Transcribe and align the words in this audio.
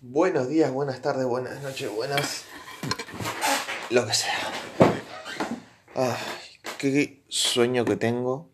Buenos 0.00 0.48
días, 0.48 0.70
buenas 0.70 1.02
tardes, 1.02 1.26
buenas 1.26 1.60
noches, 1.60 1.90
buenas. 1.90 2.44
Lo 3.90 4.06
que 4.06 4.14
sea. 4.14 4.52
Ay, 5.96 6.14
qué 6.78 7.24
sueño 7.28 7.84
que 7.84 7.96
tengo. 7.96 8.48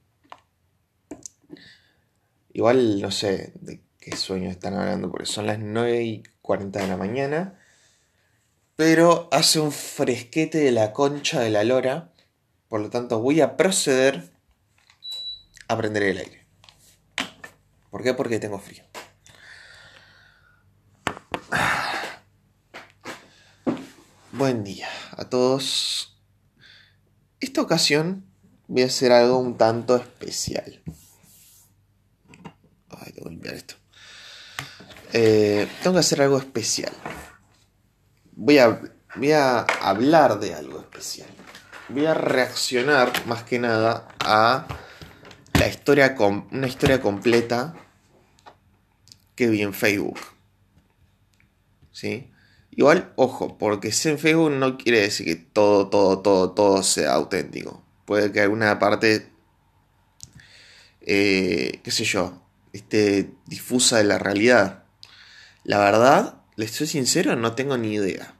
Igual 2.54 3.02
no 3.02 3.10
sé 3.10 3.52
de 3.56 3.82
qué 4.00 4.16
sueño 4.16 4.48
están 4.48 4.72
hablando, 4.72 5.10
porque 5.10 5.26
son 5.26 5.46
las 5.46 5.58
9 5.58 6.02
y 6.02 6.22
40 6.40 6.80
de 6.80 6.88
la 6.88 6.96
mañana. 6.96 7.60
Pero 8.74 9.28
hace 9.30 9.60
un 9.60 9.70
fresquete 9.70 10.56
de 10.56 10.72
la 10.72 10.94
concha 10.94 11.40
de 11.40 11.50
la 11.50 11.62
lora. 11.62 12.14
Por 12.68 12.80
lo 12.80 12.88
tanto, 12.88 13.20
voy 13.20 13.42
a 13.42 13.58
proceder 13.58 14.30
a 15.68 15.76
prender 15.76 16.04
el 16.04 16.16
aire. 16.16 16.46
¿Por 17.90 18.02
qué? 18.02 18.14
Porque 18.14 18.38
tengo 18.38 18.58
frío. 18.58 18.82
Buen 24.36 24.64
día 24.64 24.88
a 25.12 25.26
todos. 25.26 26.18
Esta 27.38 27.62
ocasión 27.62 28.26
voy 28.66 28.82
a 28.82 28.86
hacer 28.86 29.12
algo 29.12 29.38
un 29.38 29.56
tanto 29.56 29.94
especial. 29.94 30.82
Ay, 32.90 33.12
tengo 33.12 33.26
que 33.26 33.30
limpiar 33.30 33.54
esto. 33.54 33.76
Eh, 35.12 35.68
tengo 35.84 35.94
que 35.94 36.00
hacer 36.00 36.20
algo 36.20 36.38
especial. 36.38 36.92
Voy 38.32 38.58
a, 38.58 38.80
voy 39.14 39.30
a 39.30 39.60
hablar 39.60 40.40
de 40.40 40.52
algo 40.52 40.80
especial. 40.80 41.28
Voy 41.88 42.06
a 42.06 42.14
reaccionar 42.14 43.12
más 43.26 43.44
que 43.44 43.60
nada 43.60 44.08
a 44.18 44.66
la 45.60 45.68
historia 45.68 46.16
una 46.18 46.66
historia 46.66 47.00
completa 47.00 47.72
que 49.36 49.46
vi 49.46 49.62
en 49.62 49.72
Facebook. 49.72 50.18
¿Sí? 51.92 52.33
Igual, 52.76 53.12
ojo, 53.14 53.56
porque 53.56 53.92
si 53.92 54.08
en 54.08 54.18
Facebook 54.18 54.50
no 54.50 54.76
quiere 54.76 55.00
decir 55.00 55.26
que 55.26 55.36
todo, 55.36 55.88
todo, 55.88 56.20
todo, 56.20 56.50
todo 56.50 56.82
sea 56.82 57.14
auténtico. 57.14 57.84
Puede 58.04 58.32
que 58.32 58.40
alguna 58.40 58.78
parte, 58.80 59.30
eh, 61.02 61.80
qué 61.84 61.90
sé 61.92 62.04
yo, 62.04 62.42
esté 62.72 63.30
difusa 63.46 63.98
de 63.98 64.04
la 64.04 64.18
realidad. 64.18 64.84
La 65.62 65.78
verdad, 65.78 66.42
les 66.56 66.72
soy 66.72 66.88
sincero, 66.88 67.36
no 67.36 67.54
tengo 67.54 67.78
ni 67.78 67.94
idea. 67.94 68.34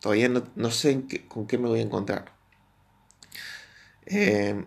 Todavía 0.00 0.28
no, 0.28 0.70
sé 0.72 1.04
con 1.28 1.46
qué 1.46 1.56
me 1.56 1.68
voy 1.68 1.78
a 1.78 1.84
encontrar. 1.84 2.34
Eh, 4.06 4.64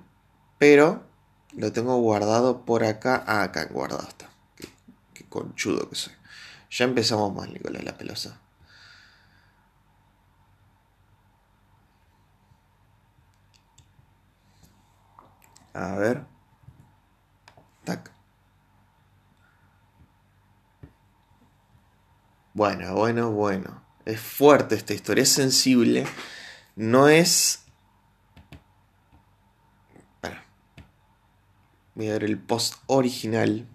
pero 0.57 1.05
lo 1.51 1.73
tengo 1.73 1.97
guardado 1.97 2.63
por 2.63 2.85
acá. 2.85 3.21
Ah, 3.27 3.43
acá 3.43 3.65
guardado 3.65 4.07
está. 4.07 4.29
Qué, 4.55 4.69
qué 5.13 5.25
conchudo 5.25 5.89
que 5.89 5.95
soy. 5.95 6.13
Ya 6.71 6.85
empezamos 6.85 7.35
mal, 7.35 7.51
Nicolás 7.51 7.83
La 7.83 7.97
Pelosa. 7.97 8.39
A 15.75 15.95
ver. 15.97 16.25
Tac. 17.83 18.09
Bueno, 22.53 22.95
bueno, 22.95 23.31
bueno. 23.31 23.83
Es 24.05 24.21
fuerte 24.21 24.75
esta 24.75 24.93
historia, 24.93 25.23
es 25.23 25.33
sensible. 25.33 26.07
No 26.77 27.09
es... 27.09 27.61
Voy 31.93 32.09
a 32.09 32.13
ver 32.13 32.23
el 32.23 32.37
post 32.37 32.75
original. 32.87 33.67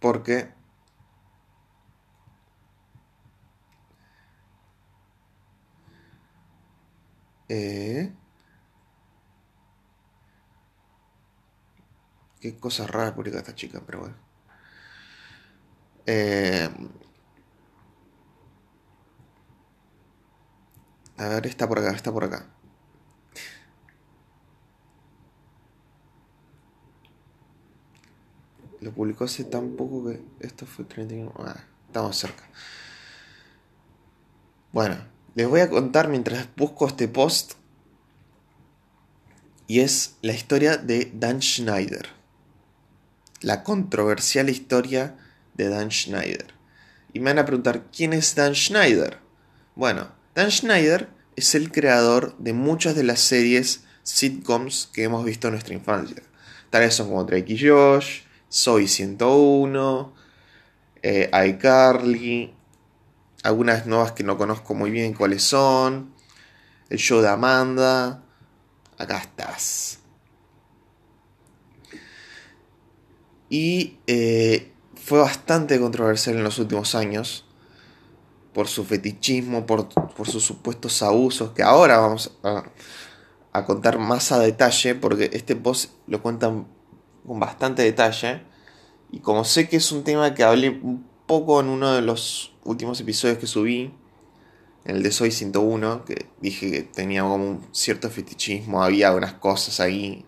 Porque 0.00 0.50
Eh, 7.48 8.12
qué 12.40 12.56
cosa 12.56 12.86
rara 12.86 13.12
publica 13.14 13.38
esta 13.38 13.54
chica, 13.56 13.82
pero 13.84 14.00
bueno. 14.00 14.14
Eh, 16.06 16.68
a 21.16 21.28
ver, 21.28 21.46
está 21.46 21.68
por 21.68 21.78
acá, 21.78 21.90
está 21.92 22.12
por 22.12 22.24
acá. 22.24 22.46
Lo 28.80 28.92
publicó 28.92 29.24
hace 29.24 29.44
tan 29.44 29.74
poco 29.76 30.04
que 30.04 30.20
esto 30.40 30.66
fue 30.66 30.84
31. 30.84 31.32
Ah, 31.38 31.56
estamos 31.88 32.16
cerca. 32.16 32.44
Bueno, 34.72 34.96
les 35.34 35.48
voy 35.48 35.60
a 35.60 35.70
contar 35.70 36.08
mientras 36.08 36.48
busco 36.56 36.86
este 36.86 37.08
post. 37.08 37.54
Y 39.66 39.80
es 39.80 40.16
la 40.22 40.32
historia 40.32 40.76
de 40.76 41.10
Dan 41.14 41.40
Schneider. 41.40 42.08
La 43.40 43.62
controversial 43.62 44.48
historia 44.48 45.16
de 45.54 45.68
Dan 45.68 45.90
Schneider. 45.90 46.54
Y 47.12 47.20
me 47.20 47.30
van 47.30 47.38
a 47.38 47.46
preguntar, 47.46 47.84
¿quién 47.94 48.12
es 48.12 48.34
Dan 48.34 48.54
Schneider? 48.54 49.18
Bueno, 49.74 50.08
Dan 50.34 50.50
Schneider 50.50 51.08
es 51.36 51.54
el 51.54 51.72
creador 51.72 52.36
de 52.38 52.52
muchas 52.52 52.94
de 52.94 53.04
las 53.04 53.20
series 53.20 53.84
sitcoms 54.02 54.88
que 54.92 55.04
hemos 55.04 55.24
visto 55.24 55.48
en 55.48 55.54
nuestra 55.54 55.74
infancia. 55.74 56.22
Tales 56.70 56.94
son 56.94 57.08
como 57.08 57.24
Drake 57.24 57.52
y 57.52 57.68
Josh, 57.68 58.22
Soy 58.48 58.86
101, 58.86 60.14
eh, 61.02 61.30
iCarly, 61.48 62.54
algunas 63.44 63.86
nuevas 63.86 64.12
que 64.12 64.24
no 64.24 64.38
conozco 64.38 64.74
muy 64.74 64.90
bien 64.90 65.12
cuáles 65.12 65.44
son. 65.44 66.14
El 66.88 66.98
show 66.98 67.20
de 67.20 67.28
Amanda. 67.28 68.24
Acá 68.98 69.18
estás. 69.18 70.00
Y 73.50 73.98
eh, 74.06 74.72
fue 74.96 75.18
bastante 75.18 75.78
controversial 75.78 76.36
en 76.36 76.42
los 76.42 76.58
últimos 76.58 76.94
años. 76.94 77.44
Por 78.54 78.66
su 78.66 78.84
fetichismo, 78.84 79.66
por, 79.66 79.88
sus 80.24 80.42
supuestos 80.42 81.02
abusos. 81.02 81.50
Que 81.50 81.62
ahora 81.62 81.98
vamos 81.98 82.38
a, 82.42 83.64
contar 83.64 83.98
más 83.98 84.32
a 84.32 84.38
detalle. 84.38 84.94
Porque 84.94 85.28
este 85.34 85.54
post 85.54 85.92
lo 86.06 86.22
cuentan 86.22 86.66
con 87.26 87.38
bastante 87.38 87.82
detalle. 87.82 88.42
Y 89.12 89.20
como 89.20 89.44
sé 89.44 89.68
que 89.68 89.76
es 89.76 89.92
un 89.92 90.02
tema 90.02 90.32
que 90.34 90.44
hablé 90.44 90.80
poco 91.26 91.60
en 91.60 91.68
uno 91.68 91.92
de 91.92 92.02
los 92.02 92.52
últimos 92.64 93.00
episodios 93.00 93.38
que 93.38 93.46
subí, 93.46 93.92
en 94.84 94.96
el 94.96 95.02
de 95.02 95.12
Soy 95.12 95.30
101, 95.30 96.04
que 96.04 96.26
dije 96.40 96.70
que 96.70 96.82
tenía 96.82 97.22
como 97.22 97.36
un 97.36 97.66
cierto 97.72 98.10
fetichismo, 98.10 98.82
había 98.82 99.12
unas 99.12 99.34
cosas 99.34 99.80
ahí. 99.80 100.24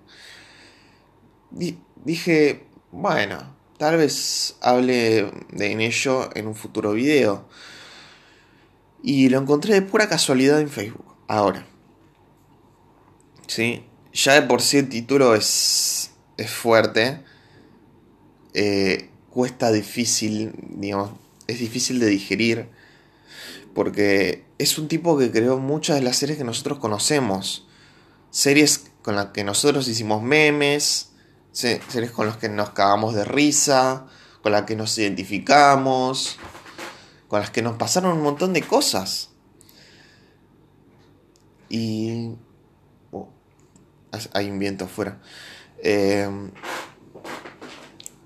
dije, 2.05 2.67
bueno, 2.91 3.55
tal 3.79 3.99
vez 3.99 4.57
hable 4.63 5.31
de 5.51 5.73
en 5.73 5.81
ello 5.81 6.31
en 6.35 6.47
un 6.47 6.55
futuro 6.55 6.93
video. 6.93 7.47
Y 9.03 9.29
lo 9.29 9.39
encontré 9.39 9.75
de 9.75 9.83
pura 9.83 10.09
casualidad 10.09 10.61
en 10.61 10.71
Facebook, 10.71 11.15
ahora. 11.29 11.67
¿Sí? 13.47 13.85
Ya 14.13 14.35
de 14.35 14.43
por 14.43 14.63
sí 14.63 14.79
el 14.79 14.89
título 14.89 15.35
es, 15.35 16.13
es 16.39 16.51
fuerte. 16.51 17.23
Eh, 18.55 19.11
cuesta 19.37 19.71
difícil, 19.71 20.55
digamos, 20.67 21.11
es 21.47 21.59
difícil 21.59 22.01
de 22.01 22.07
digerir 22.07 22.71
porque 23.75 24.47
es 24.57 24.79
un 24.79 24.89
tipo 24.89 25.19
que 25.19 25.31
creó 25.31 25.59
muchas 25.59 25.97
de 25.97 26.03
las 26.03 26.17
series 26.17 26.39
que 26.39 26.45
nosotros 26.45 26.79
conocemos. 26.79 27.69
Series 28.31 28.87
con 29.03 29.15
las 29.15 29.27
que 29.27 29.45
nosotros 29.45 29.89
hicimos 29.89 30.23
memes, 30.23 31.11
series 31.53 32.13
con 32.13 32.29
las 32.29 32.39
que 32.39 32.49
nos 32.49 32.71
cagamos 32.71 33.15
de 33.15 33.27
risa, 33.27 34.07
con 34.43 34.53
las 34.53 34.63
que 34.63 34.75
nos 34.75 34.97
identificamos, 34.97 36.39
con 37.29 37.41
las 37.41 37.51
que 37.51 37.61
nos 37.61 37.77
pasaron 37.77 38.17
un 38.17 38.23
montón 38.23 38.55
de 38.55 38.63
cosas. 38.63 39.33
Y... 41.69 42.37
Oh, 43.13 43.29
hay 44.33 44.49
un 44.49 44.59
viento 44.59 44.87
afuera. 44.87 45.21
Eh, 45.83 46.27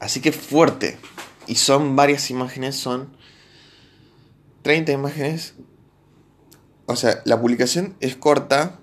así 0.01 0.21
que 0.21 0.33
fuerte 0.33 0.99
y 1.47 1.57
son 1.57 1.95
varias 1.95 2.31
imágenes, 2.31 2.77
son 2.77 3.17
30 4.63 4.93
imágenes. 4.93 5.55
O 6.87 6.97
sea, 6.97 7.23
la 7.25 7.41
publicación 7.41 7.97
es 8.01 8.17
corta, 8.17 8.79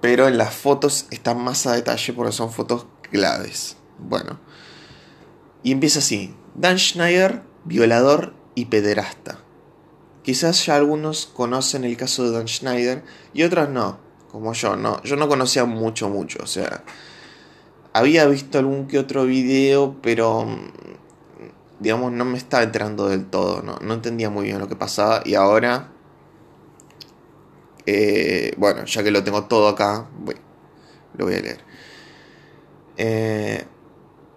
pero 0.00 0.26
en 0.28 0.38
las 0.38 0.54
fotos 0.54 1.06
están 1.10 1.42
más 1.42 1.66
a 1.66 1.72
detalle 1.72 2.12
porque 2.12 2.32
son 2.32 2.50
fotos 2.50 2.86
claves. 3.10 3.76
Bueno, 3.98 4.40
y 5.62 5.72
empieza 5.72 5.98
así: 5.98 6.34
Dan 6.54 6.78
Schneider, 6.78 7.42
violador 7.64 8.34
y 8.54 8.66
pederasta. 8.66 9.38
Quizás 10.22 10.64
ya 10.64 10.76
algunos 10.76 11.26
conocen 11.26 11.84
el 11.84 11.96
caso 11.96 12.24
de 12.24 12.30
Dan 12.30 12.48
Schneider 12.48 13.04
y 13.34 13.42
otros 13.42 13.68
no, 13.68 13.98
como 14.30 14.52
yo, 14.52 14.76
no. 14.76 15.02
Yo 15.02 15.16
no 15.16 15.28
conocía 15.28 15.64
mucho, 15.64 16.08
mucho, 16.08 16.38
o 16.42 16.46
sea, 16.46 16.84
había 17.92 18.26
visto 18.26 18.58
algún 18.58 18.86
que 18.86 18.98
otro 18.98 19.24
video, 19.24 19.96
pero 20.02 20.46
digamos 21.80 22.12
no 22.12 22.24
me 22.24 22.38
estaba 22.38 22.62
enterando 22.62 23.08
del 23.08 23.26
todo, 23.26 23.62
no, 23.62 23.76
no 23.80 23.94
entendía 23.94 24.30
muy 24.30 24.44
bien 24.46 24.58
lo 24.58 24.68
que 24.68 24.76
pasaba 24.76 25.22
y 25.24 25.34
ahora, 25.34 25.90
eh, 27.86 28.54
bueno, 28.56 28.84
ya 28.84 29.02
que 29.02 29.10
lo 29.10 29.24
tengo 29.24 29.44
todo 29.44 29.68
acá, 29.68 30.06
lo 31.16 31.24
voy 31.24 31.34
a 31.34 31.40
leer. 31.40 31.60
Eh, 32.96 33.64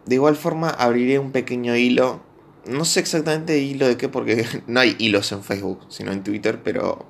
de 0.05 0.15
igual 0.15 0.35
forma 0.35 0.69
abriré 0.69 1.19
un 1.19 1.31
pequeño 1.31 1.75
hilo, 1.75 2.21
no 2.65 2.83
sé 2.83 2.99
exactamente 2.99 3.59
hilo 3.59 3.87
de 3.87 3.97
qué 3.97 4.09
porque 4.09 4.45
no 4.67 4.79
hay 4.79 4.95
hilos 4.97 5.31
en 5.31 5.43
Facebook, 5.43 5.85
sino 5.89 6.11
en 6.11 6.23
Twitter, 6.23 6.61
pero 6.63 7.05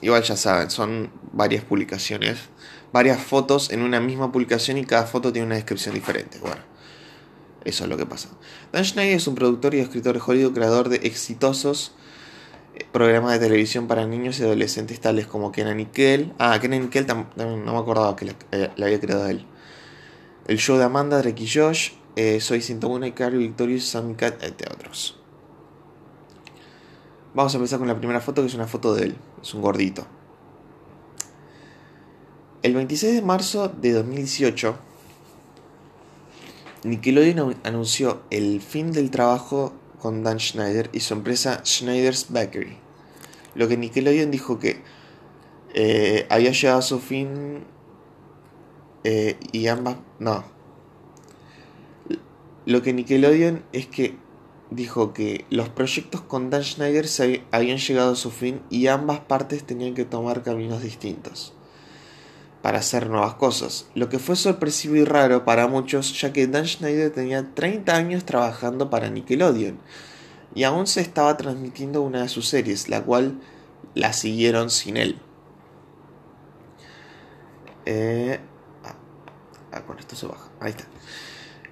igual 0.00 0.22
ya 0.22 0.36
saben, 0.36 0.70
son 0.70 1.10
varias 1.36 1.64
publicaciones 1.64 2.48
varias 2.96 3.20
fotos 3.20 3.70
en 3.70 3.82
una 3.82 4.00
misma 4.00 4.32
publicación 4.32 4.78
y 4.78 4.84
cada 4.84 5.04
foto 5.04 5.30
tiene 5.32 5.46
una 5.46 5.56
descripción 5.56 5.94
diferente. 5.94 6.38
Bueno, 6.38 6.62
eso 7.64 7.84
es 7.84 7.90
lo 7.90 7.98
que 7.98 8.06
pasa. 8.06 8.30
Dan 8.72 8.84
Schneider 8.84 9.16
es 9.16 9.26
un 9.26 9.34
productor 9.34 9.74
y 9.74 9.80
escritor 9.80 10.18
Hollywood, 10.24 10.54
creador 10.54 10.88
de 10.88 10.96
exitosos 10.96 11.94
eh, 12.74 12.86
programas 12.92 13.32
de 13.32 13.38
televisión 13.38 13.86
para 13.86 14.06
niños 14.06 14.40
y 14.40 14.44
adolescentes 14.44 14.98
tales 14.98 15.26
como 15.26 15.52
Kenan 15.52 15.78
y 15.78 15.84
Kel. 15.84 16.32
Ah, 16.38 16.58
Kenan 16.58 16.84
y 16.84 16.88
Kel 16.88 17.06
no 17.06 17.56
me 17.56 17.78
acordaba 17.78 18.16
que 18.16 18.34
le, 18.50 18.70
había 18.82 18.98
creado 18.98 19.28
él. 19.28 19.44
El 20.46 20.58
show 20.58 20.78
de 20.78 20.84
Amanda, 20.84 21.18
Drake 21.18 21.42
y 21.42 21.48
Josh, 21.48 21.90
eh, 22.14 22.40
Soy 22.40 22.62
101 22.62 23.08
y 23.08 23.12
Carrie 23.12 23.38
Victorious, 23.38 23.84
Sammy 23.84 24.14
Cat, 24.14 24.42
entre 24.42 24.72
otros. 24.72 25.18
Vamos 27.34 27.52
a 27.52 27.58
empezar 27.58 27.78
con 27.78 27.88
la 27.88 27.98
primera 27.98 28.20
foto 28.20 28.40
que 28.40 28.48
es 28.48 28.54
una 28.54 28.66
foto 28.66 28.94
de 28.94 29.06
él. 29.06 29.16
Es 29.42 29.52
un 29.52 29.60
gordito. 29.60 30.15
El 32.66 32.74
26 32.74 33.14
de 33.14 33.22
marzo 33.22 33.68
de 33.68 33.92
2018, 33.92 34.76
Nickelodeon 36.82 37.54
anunció 37.62 38.22
el 38.30 38.60
fin 38.60 38.90
del 38.90 39.12
trabajo 39.12 39.72
con 40.00 40.24
Dan 40.24 40.40
Schneider 40.40 40.90
y 40.92 40.98
su 40.98 41.14
empresa 41.14 41.60
Schneider's 41.64 42.26
Bakery. 42.30 42.76
Lo 43.54 43.68
que 43.68 43.76
Nickelodeon 43.76 44.32
dijo 44.32 44.58
que 44.58 44.82
eh, 45.74 46.26
había 46.28 46.50
llegado 46.50 46.80
a 46.80 46.82
su 46.82 46.98
fin 46.98 47.62
eh, 49.04 49.36
y 49.52 49.68
ambas... 49.68 49.98
No. 50.18 50.42
Lo 52.64 52.82
que 52.82 52.92
Nickelodeon 52.92 53.62
es 53.72 53.86
que 53.86 54.16
dijo 54.72 55.12
que 55.12 55.44
los 55.50 55.68
proyectos 55.68 56.20
con 56.22 56.50
Dan 56.50 56.64
Schneider 56.64 57.06
habían 57.52 57.78
llegado 57.78 58.14
a 58.14 58.16
su 58.16 58.32
fin 58.32 58.60
y 58.70 58.88
ambas 58.88 59.20
partes 59.20 59.62
tenían 59.62 59.94
que 59.94 60.04
tomar 60.04 60.42
caminos 60.42 60.82
distintos 60.82 61.55
para 62.66 62.80
hacer 62.80 63.08
nuevas 63.08 63.34
cosas, 63.34 63.86
lo 63.94 64.08
que 64.08 64.18
fue 64.18 64.34
sorpresivo 64.34 64.96
y 64.96 65.04
raro 65.04 65.44
para 65.44 65.68
muchos 65.68 66.20
ya 66.20 66.32
que 66.32 66.48
Dan 66.48 66.66
Schneider 66.66 67.12
tenía 67.12 67.54
30 67.54 67.94
años 67.94 68.24
trabajando 68.24 68.90
para 68.90 69.08
Nickelodeon 69.08 69.78
y 70.52 70.64
aún 70.64 70.88
se 70.88 71.00
estaba 71.00 71.36
transmitiendo 71.36 72.02
una 72.02 72.22
de 72.22 72.28
sus 72.28 72.48
series, 72.48 72.88
la 72.88 73.04
cual 73.04 73.40
la 73.94 74.12
siguieron 74.12 74.70
sin 74.70 74.96
él. 74.96 75.20
Eh, 77.84 78.40
ah, 78.82 78.96
ah, 79.70 79.82
con 79.86 80.00
esto 80.00 80.16
se 80.16 80.26
baja, 80.26 80.50
ahí 80.58 80.70
está. 80.70 80.86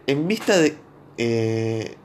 En 0.06 0.28
vista 0.28 0.56
de, 0.58 0.78
eh, 1.18 1.96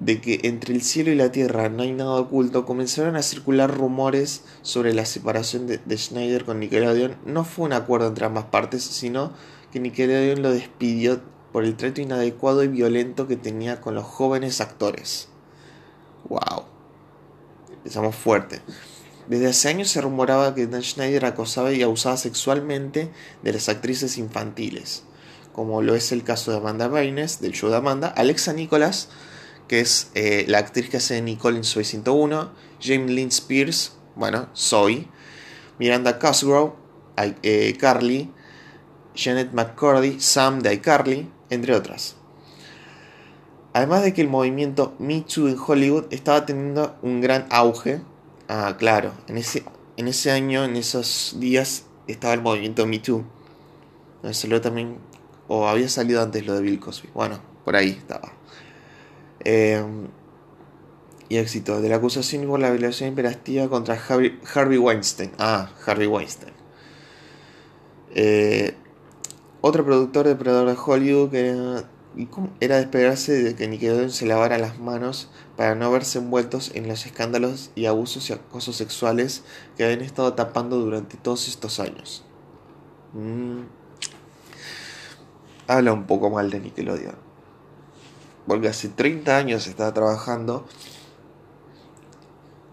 de 0.00 0.20
que 0.22 0.40
entre 0.44 0.74
el 0.74 0.82
cielo 0.82 1.10
y 1.10 1.14
la 1.14 1.30
tierra 1.30 1.68
no 1.68 1.82
hay 1.82 1.92
nada 1.92 2.12
oculto, 2.12 2.64
comenzaron 2.64 3.16
a 3.16 3.22
circular 3.22 3.70
rumores 3.70 4.42
sobre 4.62 4.94
la 4.94 5.04
separación 5.04 5.66
de, 5.66 5.98
Schneider 5.98 6.46
con 6.46 6.58
Nickelodeon. 6.58 7.18
No 7.26 7.44
fue 7.44 7.66
un 7.66 7.74
acuerdo 7.74 8.08
entre 8.08 8.24
ambas 8.24 8.46
partes, 8.46 8.82
sino 8.82 9.32
que 9.70 9.78
Nickelodeon 9.78 10.40
lo 10.40 10.52
despidió 10.52 11.20
por 11.52 11.64
el 11.64 11.76
trato 11.76 12.00
inadecuado 12.00 12.64
y 12.64 12.68
violento 12.68 13.28
que 13.28 13.36
tenía 13.36 13.82
con 13.82 13.94
los 13.94 14.04
jóvenes 14.04 14.62
actores. 14.62 15.28
¡Wow! 16.30 16.64
Empezamos 17.70 18.16
fuerte. 18.16 18.62
Desde 19.28 19.48
hace 19.48 19.68
años 19.68 19.90
se 19.90 20.00
rumoraba 20.00 20.54
que 20.54 20.66
Dan 20.66 20.82
Schneider 20.82 21.26
acosaba 21.26 21.72
y 21.72 21.82
abusaba 21.82 22.16
sexualmente 22.16 23.10
de 23.42 23.52
las 23.52 23.68
actrices 23.68 24.16
infantiles, 24.16 25.02
como 25.52 25.82
lo 25.82 25.94
es 25.94 26.10
el 26.10 26.24
caso 26.24 26.52
de 26.52 26.56
Amanda 26.56 26.88
Baines, 26.88 27.40
del 27.40 27.52
show 27.52 27.68
de 27.68 27.76
Amanda, 27.76 28.08
Alexa 28.08 28.54
Nicholas, 28.54 29.10
que 29.70 29.78
es 29.78 30.10
eh, 30.16 30.46
la 30.48 30.58
actriz 30.58 30.90
que 30.90 30.96
hace 30.96 31.22
Nicole 31.22 31.56
en 31.56 31.62
Soy 31.62 31.84
101, 31.84 32.50
James 32.82 33.08
Lynn 33.08 33.28
Spears, 33.28 33.92
bueno, 34.16 34.48
Soy, 34.52 35.06
Miranda 35.78 36.18
Cosgrove, 36.18 36.72
eh, 37.44 37.76
Carly, 37.78 38.32
Janet 39.14 39.52
McCurdy, 39.52 40.18
Sam 40.18 40.58
de 40.58 40.74
iCarly, 40.74 41.30
entre 41.50 41.76
otras. 41.76 42.16
Además 43.72 44.02
de 44.02 44.12
que 44.12 44.22
el 44.22 44.28
movimiento 44.28 44.96
Me 44.98 45.20
Too 45.20 45.46
en 45.46 45.56
Hollywood 45.64 46.06
estaba 46.10 46.44
teniendo 46.44 46.98
un 47.02 47.20
gran 47.20 47.46
auge. 47.50 48.00
Ah, 48.48 48.74
claro, 48.76 49.12
en 49.28 49.38
ese, 49.38 49.62
en 49.96 50.08
ese 50.08 50.32
año, 50.32 50.64
en 50.64 50.74
esos 50.74 51.36
días, 51.38 51.84
estaba 52.08 52.34
el 52.34 52.42
movimiento 52.42 52.88
Me 52.88 52.98
Too. 52.98 53.24
Salió 54.32 54.60
también, 54.60 54.98
o 55.46 55.68
había 55.68 55.88
salido 55.88 56.20
antes 56.20 56.44
lo 56.44 56.54
de 56.54 56.60
Bill 56.60 56.80
Cosby. 56.80 57.10
Bueno, 57.14 57.38
por 57.64 57.76
ahí 57.76 57.90
estaba. 57.90 58.39
Em, 59.44 60.08
y 61.30 61.36
éxito 61.38 61.80
de 61.80 61.88
la 61.88 61.96
acusación 61.96 62.46
por 62.48 62.58
la 62.58 62.70
violación 62.70 63.10
imperativa 63.10 63.68
contra 63.68 63.94
Harvey, 63.94 64.78
Weinstein. 64.78 65.30
Ah, 65.38 65.70
Harvey 65.86 66.08
Weinstein. 66.08 66.52
Eh, 68.14 68.74
otro 69.60 69.84
productor 69.84 70.26
depredador 70.26 70.68
de 70.68 70.76
Hollywood 70.76 71.30
que 71.30 71.84
era, 72.58 72.80
esperarse 72.80 73.32
de 73.44 73.54
que 73.54 73.68
Nickelodeon 73.68 74.10
se 74.10 74.26
lavara 74.26 74.58
las 74.58 74.80
manos 74.80 75.30
para 75.56 75.76
no 75.76 75.92
verse 75.92 76.18
envueltos 76.18 76.72
en 76.74 76.88
los 76.88 77.06
escándalos 77.06 77.70
y 77.76 77.86
abusos 77.86 78.28
y 78.30 78.32
acosos 78.32 78.74
sexuales 78.74 79.44
que 79.76 79.84
habían 79.84 80.00
estado 80.00 80.34
tapando 80.34 80.80
durante 80.80 81.16
todos 81.16 81.46
estos 81.46 81.78
años. 81.78 82.24
Mm. 83.12 83.60
Habla 85.68 85.92
un 85.92 86.06
poco 86.06 86.30
mal 86.30 86.50
de 86.50 86.58
Nickelodeon 86.58 87.29
porque 88.46 88.68
hace 88.68 88.88
30 88.88 89.36
años 89.36 89.66
estaba 89.66 89.92
trabajando 89.92 90.66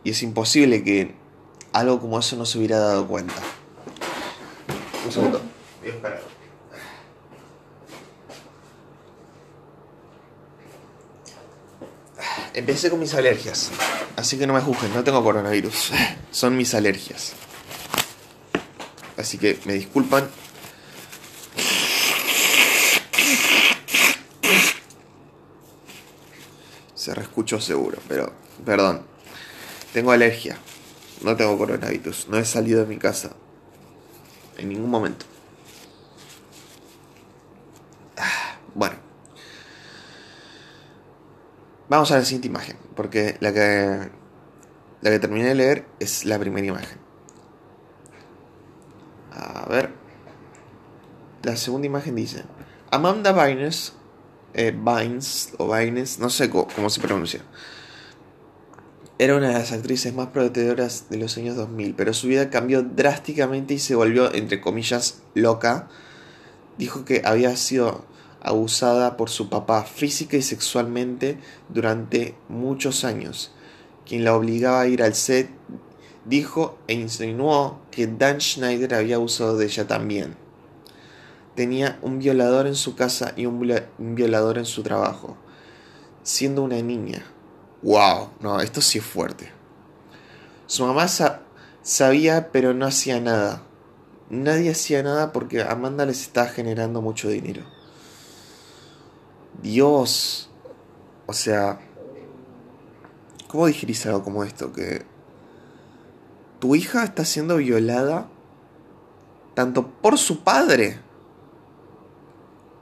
y 0.03 0.11
es 0.11 0.23
imposible 0.23 0.83
que 0.83 1.15
algo 1.73 1.99
como 1.99 2.19
eso 2.19 2.35
no 2.35 2.45
se 2.45 2.57
hubiera 2.57 2.79
dado 2.79 3.07
cuenta. 3.07 3.41
Un 5.05 5.11
segundo, 5.11 5.41
voy 5.81 5.91
a. 5.91 6.37
Empecé 12.53 12.89
con 12.89 12.99
mis 12.99 13.13
alergias, 13.13 13.69
así 14.15 14.37
que 14.37 14.47
no 14.47 14.53
me 14.53 14.61
juzguen, 14.61 14.91
no 14.93 15.03
tengo 15.03 15.23
coronavirus, 15.23 15.91
son 16.31 16.57
mis 16.57 16.73
alergias. 16.73 17.33
Así 19.15 19.37
que 19.37 19.59
me 19.65 19.73
disculpan 19.73 20.27
se 27.37 27.53
reescuchó 27.53 27.61
seguro, 27.61 27.99
pero 28.07 28.33
perdón. 28.65 29.01
Tengo 29.93 30.11
alergia. 30.11 30.57
No 31.23 31.35
tengo 31.35 31.57
coronavirus. 31.57 32.27
No 32.29 32.37
he 32.37 32.45
salido 32.45 32.81
de 32.81 32.87
mi 32.87 32.97
casa. 32.97 33.31
En 34.57 34.69
ningún 34.69 34.89
momento. 34.89 35.25
Ah, 38.17 38.57
bueno. 38.73 38.95
Vamos 41.89 42.11
a 42.11 42.17
la 42.17 42.25
siguiente 42.25 42.47
imagen. 42.47 42.77
Porque 42.95 43.37
la 43.39 43.53
que, 43.53 44.09
la 45.01 45.09
que 45.11 45.19
terminé 45.19 45.45
de 45.45 45.55
leer 45.55 45.85
es 45.99 46.25
la 46.25 46.37
primera 46.39 46.65
imagen. 46.65 46.97
A 49.31 49.67
ver. 49.69 49.91
La 51.43 51.55
segunda 51.55 51.87
imagen 51.87 52.15
dice: 52.15 52.43
Amanda 52.91 53.31
Bynes 53.31 53.93
eh, 54.57 54.71
Vines 54.75 55.53
o 55.57 55.73
Vines, 55.73 56.19
no 56.19 56.29
sé 56.29 56.49
cómo, 56.49 56.89
se 56.89 56.99
pronuncia. 56.99 57.41
Era 59.19 59.35
una 59.35 59.49
de 59.49 59.53
las 59.53 59.71
actrices 59.71 60.13
más 60.13 60.27
prometedoras 60.27 61.05
de 61.09 61.17
los 61.17 61.37
años 61.37 61.55
2000, 61.55 61.93
pero 61.95 62.13
su 62.13 62.27
vida 62.27 62.49
cambió 62.49 62.81
drásticamente 62.83 63.75
y 63.75 63.79
se 63.79 63.95
volvió, 63.95 64.33
entre 64.33 64.59
comillas, 64.59 65.21
loca. 65.33 65.87
Dijo 66.77 67.05
que 67.05 67.21
había 67.23 67.55
sido 67.55 68.05
abusada 68.41 69.15
por 69.15 69.29
su 69.29 69.49
papá 69.49 69.83
física 69.83 70.37
y 70.37 70.41
sexualmente 70.41 71.37
durante 71.69 72.35
muchos 72.49 73.03
años, 73.03 73.51
quien 74.05 74.23
la 74.23 74.35
obligaba 74.35 74.81
a 74.81 74.87
ir 74.87 75.01
al 75.03 75.15
set, 75.15 75.49
dijo 76.25 76.77
e 76.87 76.93
insinuó 76.93 77.81
que 77.91 78.07
Dan 78.07 78.39
Schneider 78.39 78.93
había 78.93 79.15
abusado 79.15 79.57
de 79.57 79.65
ella 79.65 79.87
también 79.87 80.46
tenía 81.57 81.97
un 82.03 82.19
violador 82.19 82.67
en 82.67 82.75
su 82.75 82.95
casa 82.95 83.33
y 83.35 83.47
un 83.47 83.59
violador 83.97 84.59
en 84.59 84.65
su 84.65 84.83
trabajo, 84.83 85.35
siendo 86.21 86.61
una 86.61 86.79
niña. 86.83 87.25
¡Wow! 87.81 88.29
No, 88.39 88.61
esto 88.61 88.79
sí 88.79 88.99
es 88.99 89.03
fuerte. 89.03 89.51
Su 90.67 90.85
mamá 90.85 91.07
sabía, 91.81 92.51
pero 92.51 92.75
no 92.75 92.85
hacía 92.85 93.19
nada. 93.19 93.63
Nadie 94.29 94.69
hacía 94.69 95.01
nada 95.01 95.31
porque 95.31 95.63
Amanda 95.63 96.05
les 96.05 96.21
estaba 96.21 96.47
generando 96.47 97.01
mucho 97.01 97.27
dinero. 97.27 97.63
Dios. 99.63 100.51
O 101.25 101.33
sea, 101.33 101.79
¿cómo 103.47 103.65
digerís 103.65 104.05
algo 104.05 104.23
como 104.23 104.43
esto? 104.43 104.71
Que 104.73 105.07
tu 106.59 106.75
hija 106.75 107.03
está 107.03 107.25
siendo 107.25 107.57
violada 107.57 108.29
tanto 109.55 109.87
por 109.87 110.19
su 110.19 110.43
padre 110.43 111.06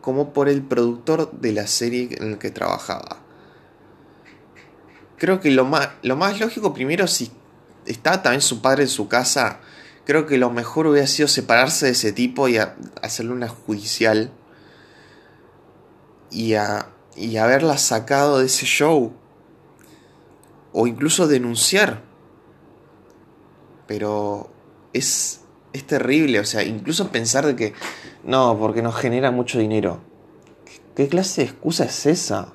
como 0.06 0.34
por 0.34 0.50
el 0.50 0.62
productor 0.62 1.32
de 1.32 1.52
la 1.52 1.66
serie 1.66 2.10
en 2.12 2.34
el 2.34 2.38
que 2.38 2.52
trabajaba. 2.52 3.18
Creo 5.18 5.40
que 5.40 5.50
lo 5.50 5.66
más, 5.66 5.90
lo 6.04 6.16
más 6.16 6.40
lógico 6.40 6.76
primero 6.76 7.08
si 7.08 7.32
está 7.88 8.22
también 8.22 8.42
su 8.42 8.62
padre 8.62 8.84
en 8.84 8.90
su 8.90 9.08
casa, 9.08 9.62
creo 10.06 10.28
que 10.28 10.38
lo 10.38 10.52
mejor 10.52 10.86
hubiera 10.86 11.08
sido 11.08 11.28
separarse 11.28 11.88
de 11.88 11.94
ese 11.94 12.12
tipo 12.12 12.48
y 12.48 12.60
hacerle 13.02 13.32
una 13.32 13.48
judicial 13.48 14.30
y, 16.30 16.54
a, 16.54 16.90
y 17.16 17.38
haberla 17.38 17.80
sacado 17.80 18.38
de 18.38 18.46
ese 18.46 18.68
show 18.68 19.12
o 20.72 20.86
incluso 20.86 21.28
denunciar. 21.28 22.04
Pero 23.88 24.52
es, 24.94 25.42
es 25.74 25.88
terrible, 25.88 26.40
o 26.40 26.46
sea, 26.46 26.62
incluso 26.62 27.12
pensar 27.12 27.48
de 27.48 27.56
que 27.56 27.74
no, 28.26 28.58
porque 28.60 28.82
nos 28.82 28.96
genera 28.96 29.32
mucho 29.32 29.60
dinero. 29.60 30.00
¿Qué 30.96 31.08
clase 31.08 31.42
de 31.42 31.48
excusa 31.48 31.86
es 31.86 32.06
esa? 32.06 32.54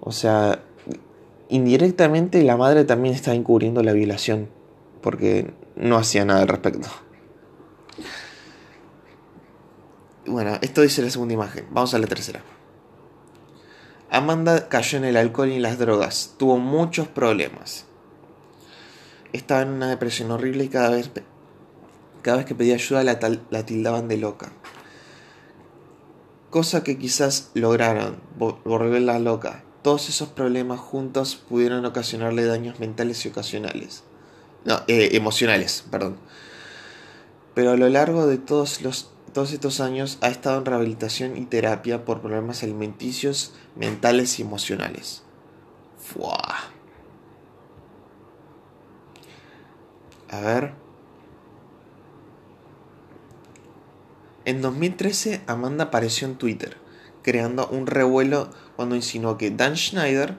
O 0.00 0.12
sea, 0.12 0.62
indirectamente 1.48 2.42
la 2.42 2.56
madre 2.56 2.84
también 2.84 3.14
está 3.14 3.34
encubriendo 3.34 3.82
la 3.82 3.92
violación, 3.92 4.48
porque 5.00 5.54
no 5.76 5.96
hacía 5.96 6.24
nada 6.24 6.42
al 6.42 6.48
respecto. 6.48 6.88
Bueno, 10.26 10.58
esto 10.60 10.82
dice 10.82 11.02
la 11.02 11.10
segunda 11.10 11.34
imagen. 11.34 11.66
Vamos 11.70 11.94
a 11.94 11.98
la 11.98 12.06
tercera. 12.06 12.42
Amanda 14.10 14.68
cayó 14.68 14.98
en 14.98 15.04
el 15.04 15.16
alcohol 15.16 15.48
y 15.48 15.58
las 15.58 15.78
drogas. 15.78 16.34
Tuvo 16.36 16.58
muchos 16.58 17.08
problemas. 17.08 17.86
Estaba 19.32 19.62
en 19.62 19.70
una 19.70 19.88
depresión 19.88 20.30
horrible 20.30 20.64
y 20.64 20.68
cada 20.68 20.90
vez, 20.90 21.10
cada 22.22 22.38
vez 22.38 22.46
que 22.46 22.54
pedía 22.54 22.74
ayuda 22.74 23.04
la, 23.04 23.18
la 23.50 23.66
tildaban 23.66 24.08
de 24.08 24.16
loca. 24.16 24.52
Cosa 26.50 26.84
que 26.84 26.98
quizás 26.98 27.50
lograron 27.54 28.20
volverla 28.36 29.18
loca. 29.18 29.64
Todos 29.82 30.08
esos 30.08 30.28
problemas 30.28 30.80
juntos 30.80 31.36
pudieron 31.48 31.84
ocasionarle 31.84 32.44
daños 32.44 32.78
mentales 32.78 33.24
y 33.24 33.28
ocasionales. 33.28 34.04
No, 34.64 34.80
eh, 34.86 35.10
emocionales, 35.12 35.84
perdón. 35.90 36.18
Pero 37.54 37.72
a 37.72 37.76
lo 37.76 37.88
largo 37.88 38.26
de 38.26 38.38
todos 38.38 38.80
los 38.82 39.12
todos 39.32 39.52
estos 39.52 39.80
años 39.80 40.18
ha 40.20 40.28
estado 40.28 40.58
en 40.58 40.66
rehabilitación 40.66 41.36
y 41.38 41.46
terapia 41.46 42.04
por 42.04 42.20
problemas 42.20 42.62
alimenticios, 42.62 43.54
mentales 43.76 44.38
y 44.38 44.42
emocionales. 44.42 45.22
Fuah. 45.98 46.70
A 50.30 50.40
ver. 50.40 50.81
En 54.44 54.60
2013, 54.60 55.42
Amanda 55.46 55.84
apareció 55.84 56.26
en 56.26 56.36
Twitter, 56.36 56.76
creando 57.22 57.68
un 57.68 57.86
revuelo 57.86 58.50
cuando 58.74 58.96
insinuó 58.96 59.38
que 59.38 59.52
Dan 59.52 59.76
Schneider 59.76 60.36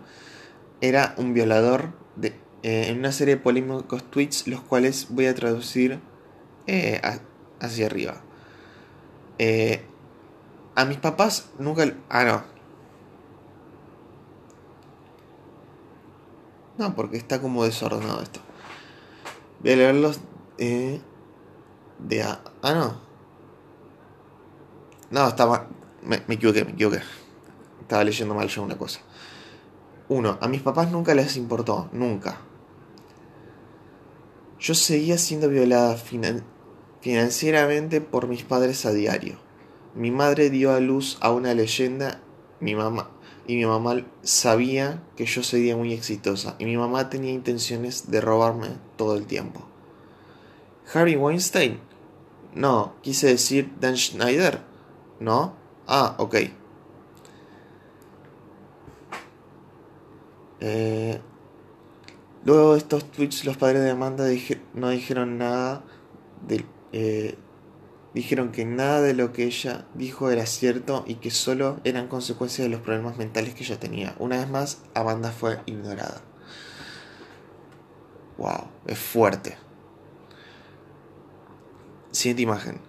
era 0.81 1.15
un 1.17 1.33
violador 1.33 1.93
de, 2.17 2.35
eh, 2.63 2.87
en 2.89 2.99
una 2.99 3.13
serie 3.13 3.35
de 3.35 3.41
polémicos 3.41 4.03
tweets, 4.11 4.47
los 4.47 4.59
cuales 4.59 5.07
voy 5.09 5.27
a 5.27 5.35
traducir 5.35 6.01
eh, 6.67 6.99
hacia 7.61 7.85
arriba. 7.85 8.21
Eh, 9.39 9.85
a 10.75 10.83
mis 10.83 10.97
papás 10.97 11.49
nunca... 11.57 11.85
Ah, 12.09 12.25
no. 12.25 12.43
No, 16.77 16.95
porque 16.95 17.15
está 17.15 17.39
como 17.39 17.63
desordenado 17.63 18.21
esto. 18.21 18.41
Voy 19.61 19.71
a 19.71 19.75
leerlos 19.77 20.19
de... 20.57 20.99
Ah, 22.61 22.73
no. 22.73 23.02
No, 25.13 25.27
estaba... 25.27 25.67
Me, 26.01 26.23
me 26.27 26.35
equivoqué, 26.35 26.65
me 26.65 26.71
equivoqué. 26.71 26.99
Estaba 27.79 28.03
leyendo 28.03 28.33
mal 28.33 28.47
yo 28.47 28.63
una 28.63 28.77
cosa. 28.77 28.99
Uno, 30.09 30.39
a 30.41 30.47
mis 30.47 30.61
papás 30.61 30.91
nunca 30.91 31.13
les 31.13 31.37
importó, 31.37 31.87
nunca. 31.93 32.41
Yo 34.59 34.73
seguía 34.73 35.17
siendo 35.17 35.49
violada 35.49 35.97
final, 35.97 36.43
financieramente 37.01 38.01
por 38.01 38.27
mis 38.27 38.43
padres 38.43 38.85
a 38.87 38.91
diario. 38.91 39.37
Mi 39.93 40.09
madre 40.09 40.49
dio 40.49 40.73
a 40.73 40.79
luz 40.79 41.19
a 41.21 41.31
una 41.31 41.53
leyenda, 41.53 42.19
mi 42.59 42.73
mamá 42.73 43.13
y 43.45 43.57
mi 43.57 43.65
mamá 43.65 44.05
sabía 44.23 45.03
que 45.15 45.25
yo 45.25 45.43
sería 45.43 45.75
muy 45.75 45.93
exitosa 45.93 46.55
y 46.59 46.65
mi 46.65 46.77
mamá 46.77 47.09
tenía 47.09 47.31
intenciones 47.31 48.09
de 48.09 48.21
robarme 48.21 48.69
todo 48.95 49.15
el 49.15 49.25
tiempo. 49.25 49.67
Harry 50.93 51.15
Weinstein? 51.15 51.79
No, 52.55 52.95
quise 53.01 53.27
decir 53.27 53.71
Dan 53.79 53.97
Schneider. 53.97 54.72
¿No? 55.19 55.55
Ah, 55.87 56.15
ok. 56.17 56.35
Eh, 60.59 61.19
luego 62.45 62.73
de 62.73 62.77
estos 62.77 63.11
tweets 63.11 63.43
los 63.45 63.57
padres 63.57 63.83
de 63.83 63.91
Amanda 63.91 64.25
no 64.73 64.89
dijeron 64.89 65.37
nada 65.37 65.83
eh, 66.93 67.37
dijeron 68.13 68.51
que 68.51 68.65
nada 68.65 69.01
de 69.01 69.13
lo 69.13 69.33
que 69.33 69.45
ella 69.45 69.87
dijo 69.95 70.29
era 70.29 70.45
cierto 70.45 71.03
y 71.07 71.15
que 71.15 71.31
solo 71.31 71.79
eran 71.83 72.07
consecuencias 72.07 72.65
de 72.65 72.69
los 72.69 72.81
problemas 72.81 73.17
mentales 73.17 73.55
que 73.55 73.63
ella 73.63 73.79
tenía. 73.79 74.15
Una 74.19 74.37
vez 74.37 74.49
más, 74.49 74.83
Amanda 74.93 75.31
fue 75.31 75.59
ignorada. 75.65 76.21
Wow, 78.37 78.67
es 78.85 78.99
fuerte. 78.99 79.57
Siguiente 82.11 82.43
imagen. 82.43 82.79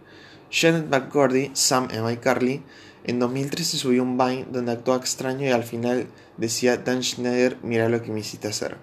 Janet 0.55 0.89
McCordy, 0.89 1.51
Sam 1.55 1.89
y 1.93 1.99
Mike 1.99 2.21
Carly, 2.21 2.63
en 3.05 3.19
2013 3.19 3.77
subió 3.77 4.03
un 4.03 4.17
Vine 4.17 4.47
donde 4.51 4.73
actuó 4.73 4.95
extraño 4.95 5.47
y 5.47 5.51
al 5.51 5.65
final 5.65 6.07
decía 6.37 6.77
Dan 6.77 7.03
Schneider, 7.03 7.59
mira 7.63 7.89
lo 7.89 8.01
que 8.03 8.13
me 8.13 8.21
hiciste 8.21 8.49
hacer 8.49 8.77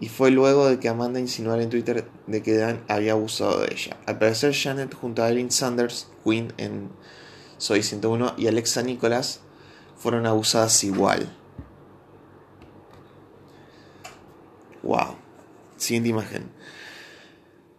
y 0.00 0.08
fue 0.08 0.30
luego 0.30 0.68
de 0.68 0.78
que 0.78 0.88
Amanda 0.88 1.20
insinuara 1.20 1.62
en 1.62 1.70
Twitter 1.70 2.06
de 2.26 2.42
que 2.42 2.56
Dan 2.56 2.82
había 2.88 3.12
abusado 3.12 3.60
de 3.60 3.72
ella. 3.72 3.96
Al 4.06 4.18
parecer 4.18 4.54
Janet 4.54 4.94
junto 4.94 5.22
a 5.22 5.30
Erin 5.30 5.50
Sanders, 5.50 6.08
Queen 6.24 6.52
en 6.58 6.90
Soy 7.58 7.82
101 7.82 8.34
y 8.36 8.48
Alexa 8.48 8.82
Nicholas 8.82 9.40
fueron 9.96 10.26
abusadas 10.26 10.84
igual. 10.84 11.32
Wow. 14.82 15.16
Siguiente 15.76 16.10
imagen. 16.10 16.50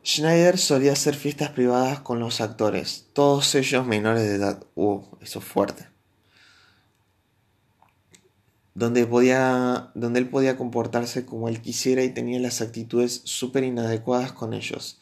Schneider 0.08 0.58
solía 0.58 0.94
hacer 0.94 1.16
fiestas 1.16 1.50
privadas 1.50 2.00
con 2.00 2.20
los 2.20 2.40
actores, 2.40 3.08
todos 3.12 3.54
ellos 3.56 3.86
menores 3.86 4.24
de 4.24 4.36
edad. 4.36 4.64
Uh, 4.76 5.02
eso 5.22 5.40
es 5.40 5.46
fuerte 5.46 5.88
donde, 8.78 9.08
podía, 9.08 9.90
donde 9.96 10.20
él 10.20 10.30
podía 10.30 10.56
comportarse 10.56 11.26
como 11.26 11.50
él 11.50 11.62
quisiera 11.62 12.04
y 12.04 12.12
tenía 12.12 12.40
las 12.40 12.62
actitudes 12.62 13.22
súper 13.24 13.64
inadecuadas 13.64 14.34
con 14.34 14.54
ellos. 14.54 15.00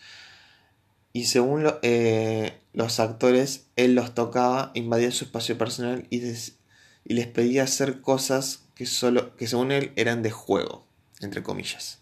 Y 1.12 1.26
según 1.26 1.68
eh, 1.82 2.58
los 2.72 3.02
actores, 3.02 3.66
él 3.76 3.94
los 3.94 4.16
tocaba, 4.16 4.72
invadía 4.76 5.12
su 5.12 5.26
espacio 5.26 5.58
personal 5.58 6.08
y, 6.10 6.22
les 6.22 7.28
pedía 7.28 7.64
hacer 7.64 8.00
cosas 8.00 8.64
que, 8.76 8.86
solo, 8.86 9.36
que 9.36 9.46
según 9.46 9.74
él 9.74 9.92
eran 9.98 10.24
de 10.24 10.32
juego, 10.32 10.88
entre 11.20 11.44
comillas. 11.44 12.00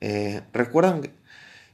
Eh, 0.00 0.40
¿Recuerdan 0.54 1.12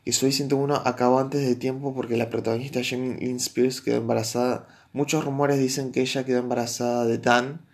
que 0.06 0.12
Soy 0.12 0.30
101 0.30 0.82
acabó 0.84 1.18
antes 1.18 1.44
de 1.44 1.56
tiempo 1.56 1.92
porque 1.92 2.16
la 2.16 2.30
protagonista 2.30 2.80
Jamie 2.84 3.16
Lynn 3.16 3.38
Spears 3.38 3.80
quedó 3.80 3.96
embarazada? 3.96 4.68
Muchos 4.92 5.24
rumores 5.24 5.58
dicen 5.58 5.90
que 5.90 6.00
ella 6.00 6.24
quedó 6.24 6.38
embarazada 6.38 7.06
de 7.06 7.18
Dan 7.18 7.66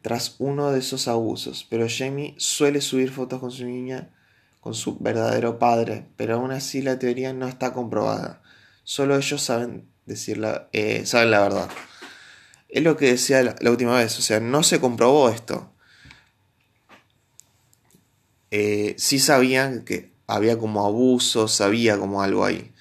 tras 0.00 0.36
uno 0.38 0.70
de 0.70 0.78
esos 0.78 1.08
abusos, 1.08 1.66
pero 1.68 1.88
Jamie 1.88 2.36
suele 2.38 2.80
subir 2.80 3.10
fotos 3.10 3.40
con 3.40 3.50
su 3.50 3.64
niña 3.64 4.10
con 4.60 4.74
su 4.74 4.96
verdadero 5.00 5.58
padre, 5.58 6.06
pero 6.16 6.36
aún 6.36 6.52
así 6.52 6.82
la 6.82 7.00
teoría 7.00 7.32
no 7.32 7.48
está 7.48 7.72
comprobada. 7.72 8.42
Solo 8.84 9.16
ellos 9.16 9.42
saben 9.42 9.88
decirla, 10.04 10.68
eh, 10.72 11.04
saben 11.04 11.32
la 11.32 11.40
verdad. 11.40 11.68
Es 12.68 12.84
lo 12.84 12.96
que 12.96 13.06
decía 13.06 13.42
la, 13.42 13.70
última 13.72 13.96
vez, 13.96 14.16
o 14.20 14.22
sea, 14.22 14.38
no 14.38 14.62
se 14.62 14.78
comprobó 14.78 15.30
esto. 15.30 15.72
Eh, 18.52 18.94
sí 18.98 19.18
sabían 19.18 19.84
que 19.84 20.15
había 20.26 20.58
como 20.58 20.84
abuso, 20.84 21.48
sabía 21.48 21.98
como 21.98 22.22
algo 22.22 22.44
ahí, 22.44 22.72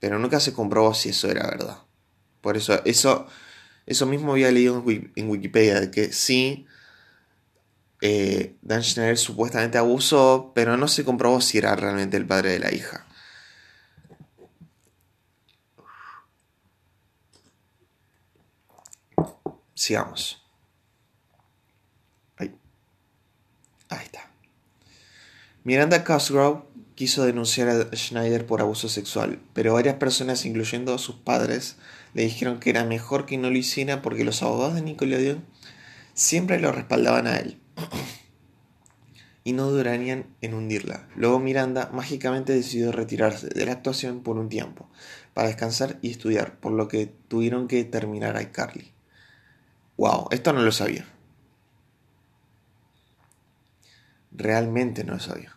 pero 0.00 0.18
nunca 0.18 0.40
se 0.40 0.52
comprobó 0.52 0.94
si 0.94 1.10
eso 1.10 1.30
era 1.30 1.46
verdad. 1.46 1.78
Por 2.40 2.56
eso, 2.56 2.80
eso 2.84 3.26
eso 3.86 4.06
mismo 4.06 4.32
había 4.32 4.50
leído 4.50 4.82
en 5.16 5.30
Wikipedia, 5.30 5.80
de 5.80 5.90
que 5.90 6.12
sí, 6.12 6.66
eh, 8.00 8.56
Dan 8.62 8.82
Schneider 8.82 9.18
supuestamente 9.18 9.78
abusó, 9.78 10.52
pero 10.54 10.76
no 10.76 10.88
se 10.88 11.04
comprobó 11.04 11.40
si 11.40 11.58
era 11.58 11.76
realmente 11.76 12.16
el 12.16 12.26
padre 12.26 12.52
de 12.52 12.58
la 12.60 12.72
hija. 12.72 13.06
sigamos. 19.74 20.42
Ahí. 22.36 22.54
Ahí 23.90 24.04
está. 24.04 24.30
Miranda 25.66 26.04
Cosgrove 26.04 26.62
quiso 26.94 27.24
denunciar 27.24 27.70
a 27.70 27.96
Schneider 27.96 28.44
por 28.44 28.60
abuso 28.60 28.90
sexual, 28.90 29.40
pero 29.54 29.72
varias 29.72 29.96
personas, 29.96 30.44
incluyendo 30.44 30.98
sus 30.98 31.16
padres, 31.16 31.76
le 32.12 32.22
dijeron 32.22 32.60
que 32.60 32.68
era 32.68 32.84
mejor 32.84 33.24
que 33.24 33.38
no 33.38 33.48
lo 33.48 33.56
hiciera 33.56 34.02
porque 34.02 34.24
los 34.24 34.42
abogados 34.42 34.74
de 34.74 34.82
Nickelodeon 34.82 35.42
siempre 36.12 36.60
lo 36.60 36.70
respaldaban 36.70 37.26
a 37.26 37.38
él 37.38 37.58
y 39.42 39.54
no 39.54 39.70
durarían 39.70 40.26
en 40.42 40.52
hundirla. 40.52 41.08
Luego 41.16 41.40
Miranda 41.40 41.88
mágicamente 41.94 42.52
decidió 42.52 42.92
retirarse 42.92 43.48
de 43.48 43.64
la 43.64 43.72
actuación 43.72 44.22
por 44.22 44.36
un 44.36 44.50
tiempo, 44.50 44.90
para 45.32 45.48
descansar 45.48 45.98
y 46.02 46.10
estudiar, 46.10 46.58
por 46.60 46.72
lo 46.72 46.88
que 46.88 47.06
tuvieron 47.28 47.68
que 47.68 47.84
terminar 47.84 48.36
a 48.36 48.42
iCarly. 48.42 48.92
Wow, 49.96 50.28
esto 50.30 50.52
no 50.52 50.60
lo 50.60 50.72
sabía. 50.72 51.06
Realmente 54.30 55.04
no 55.04 55.14
lo 55.14 55.20
sabía. 55.20 55.53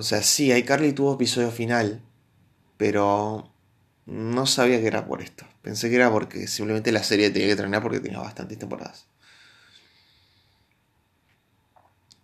O 0.00 0.04
sea, 0.04 0.22
sí, 0.22 0.52
iCarly 0.52 0.92
tuvo 0.92 1.14
episodio 1.14 1.50
final, 1.50 2.00
pero 2.76 3.52
no 4.06 4.46
sabía 4.46 4.80
que 4.80 4.86
era 4.86 5.08
por 5.08 5.20
esto. 5.20 5.44
Pensé 5.60 5.90
que 5.90 5.96
era 5.96 6.08
porque 6.08 6.46
simplemente 6.46 6.92
la 6.92 7.02
serie 7.02 7.30
tenía 7.30 7.48
que 7.48 7.56
terminar 7.56 7.82
porque 7.82 7.98
tenía 7.98 8.20
bastantes 8.20 8.56
temporadas. 8.60 9.08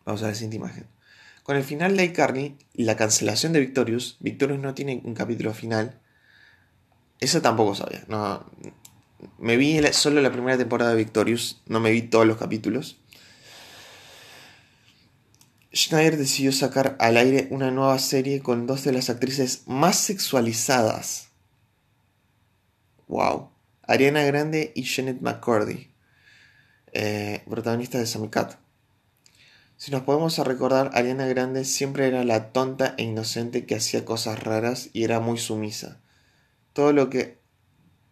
Vamos 0.05 0.23
a 0.23 0.29
la 0.29 0.35
siguiente 0.35 0.57
imagen. 0.57 0.87
Con 1.43 1.57
el 1.57 1.65
final 1.65 1.97
de 1.97 2.05
iCarly 2.05 2.57
y 2.75 2.85
la 2.85 2.95
cancelación 2.95 3.53
de 3.53 3.59
Victorious, 3.59 4.19
Victorious 4.21 4.61
no 4.61 4.73
tiene 4.75 5.03
un 5.05 5.15
capítulo 5.15 5.53
final. 5.53 6.01
Eso 7.19 7.43
tampoco 7.43 7.75
sabía. 7.75 8.05
No, 8.07 8.49
me 9.39 9.57
vi 9.57 9.83
solo 9.93 10.21
la 10.21 10.31
primera 10.31 10.57
temporada 10.57 10.93
de 10.93 10.99
Victorious, 10.99 11.61
no 11.67 11.81
me 11.81 11.91
vi 11.91 12.03
todos 12.03 12.25
los 12.25 12.37
capítulos. 12.37 13.01
Schneider 15.75 16.17
decidió 16.17 16.53
sacar 16.53 16.97
al 17.01 17.17
aire 17.17 17.49
una 17.51 17.71
nueva 17.73 17.99
serie 17.99 18.41
con 18.41 18.67
dos 18.67 18.85
de 18.85 18.93
las 18.93 19.11
actrices 19.11 19.65
más 19.67 19.97
sexualizadas. 19.97 21.31
Wow. 23.09 23.51
Ariana 23.83 24.23
Grande 24.23 24.73
y 24.75 24.85
Janet 24.85 25.21
McCurdy, 25.21 25.91
eh, 26.93 27.43
protagonistas 27.49 28.01
de 28.01 28.07
Sammy 28.07 28.29
Cat. 28.29 28.57
Si 29.77 29.91
nos 29.91 30.03
podemos 30.03 30.39
recordar, 30.39 30.93
Ariana 30.95 31.27
Grande 31.27 31.65
siempre 31.65 32.07
era 32.07 32.25
la 32.25 32.53
tonta 32.53 32.95
e 32.97 33.03
inocente 33.03 33.67
que 33.67 33.75
hacía 33.75 34.05
cosas 34.05 34.43
raras 34.43 34.91
y 34.93 35.03
era 35.03 35.19
muy 35.19 35.39
sumisa. 35.39 36.01
Todo 36.73 36.93
lo 36.93 37.11
que. 37.11 37.43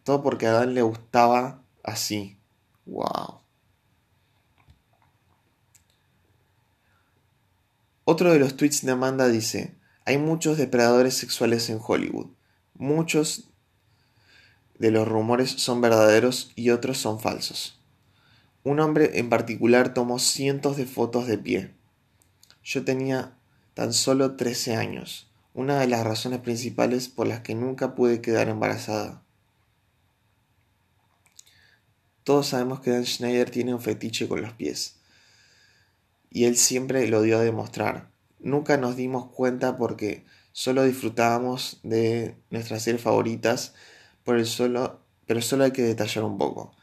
Todo 0.03 0.23
porque 0.23 0.49
a 0.49 0.51
Adán 0.51 0.75
le 0.75 0.83
gustaba 0.83 1.63
así. 1.85 2.39
Wow. 2.87 3.42
Otro 8.05 8.33
de 8.33 8.41
los 8.41 8.57
tweets 8.57 8.85
de 8.85 8.93
Amanda 8.93 9.29
dice: 9.29 9.77
Hay 10.05 10.19
muchos 10.19 10.59
depredadores 10.59 11.15
sexuales 11.15 11.71
en 11.71 11.79
Hollywood. 11.81 12.27
Muchos 12.75 13.51
de 14.79 14.91
los 14.91 15.07
rumores 15.07 15.51
son 15.51 15.81
verdaderos 15.81 16.51
y 16.57 16.71
otros 16.71 16.99
son 16.99 17.21
falsos. 17.21 17.81
Un 18.65 18.81
hombre 18.81 19.19
en 19.21 19.29
particular 19.29 19.95
tomó 19.95 20.19
cientos 20.19 20.77
de 20.77 20.87
fotos 20.87 21.29
de 21.29 21.39
pie. 21.39 21.75
Yo 22.65 22.85
tenía 22.85 23.37
tan 23.75 23.93
solo 23.93 24.37
13 24.37 24.77
años, 24.77 25.31
una 25.55 25.79
de 25.79 25.87
las 25.87 26.05
razones 26.05 26.41
principales 26.41 27.09
por 27.09 27.27
las 27.27 27.41
que 27.41 27.55
nunca 27.55 27.95
pude 27.95 28.21
quedar 28.21 28.49
embarazada. 28.49 29.23
Todos 32.25 32.49
sabemos 32.49 32.81
que 32.81 32.91
Dan 32.91 33.07
Schneider 33.07 33.51
tiene 33.51 33.75
un 33.75 33.81
fetiche 33.81 34.29
con 34.29 34.43
los 34.43 34.53
pies. 34.53 35.02
Y 36.33 36.45
él 36.45 36.57
siempre 36.57 37.07
lo 37.09 37.21
dio 37.21 37.39
a 37.39 37.43
demostrar. 37.43 38.11
Nunca 38.41 38.79
nos 38.79 38.97
dimos 38.97 39.27
cuenta 39.27 39.77
porque 39.77 40.25
solo 40.53 40.85
disfrutábamos 40.85 41.81
de 41.83 42.37
nuestras 42.51 42.83
series 42.83 43.03
favoritas 43.03 43.75
por 44.25 44.39
el 44.39 44.47
solo, 44.47 45.01
pero 45.27 45.43
solo 45.43 45.65
hay 45.65 45.73
que 45.73 45.83
detallar 45.83 46.25
un 46.25 46.39
poco. 46.39 46.75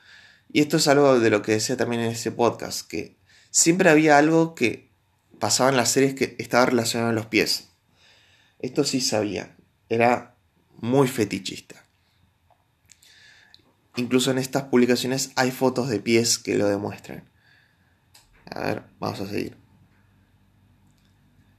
Y 0.51 0.61
esto 0.61 0.77
es 0.77 0.87
algo 0.87 1.19
de 1.19 1.29
lo 1.31 1.41
que 1.41 1.53
decía 1.53 1.77
también 1.77 2.03
en 2.03 2.11
ese 2.11 2.31
podcast, 2.31 2.87
que 2.87 3.17
siempre 3.49 3.89
había 3.89 4.17
algo 4.17 4.53
que 4.53 4.89
pasaba 5.39 5.69
en 5.69 5.77
las 5.77 5.91
series 5.91 6.13
que 6.13 6.35
estaba 6.37 6.67
relacionado 6.67 7.09
a 7.09 7.13
los 7.13 7.25
pies. 7.25 7.69
Esto 8.59 8.83
sí 8.83 9.01
sabía, 9.01 9.55
era 9.89 10.35
muy 10.77 11.07
fetichista. 11.07 11.83
Incluso 13.95 14.31
en 14.31 14.37
estas 14.37 14.63
publicaciones 14.63 15.31
hay 15.35 15.51
fotos 15.51 15.89
de 15.89 15.99
pies 15.99 16.37
que 16.37 16.55
lo 16.55 16.67
demuestran. 16.67 17.28
A 18.51 18.61
ver, 18.61 18.83
vamos 18.99 19.19
a 19.21 19.27
seguir. 19.27 19.57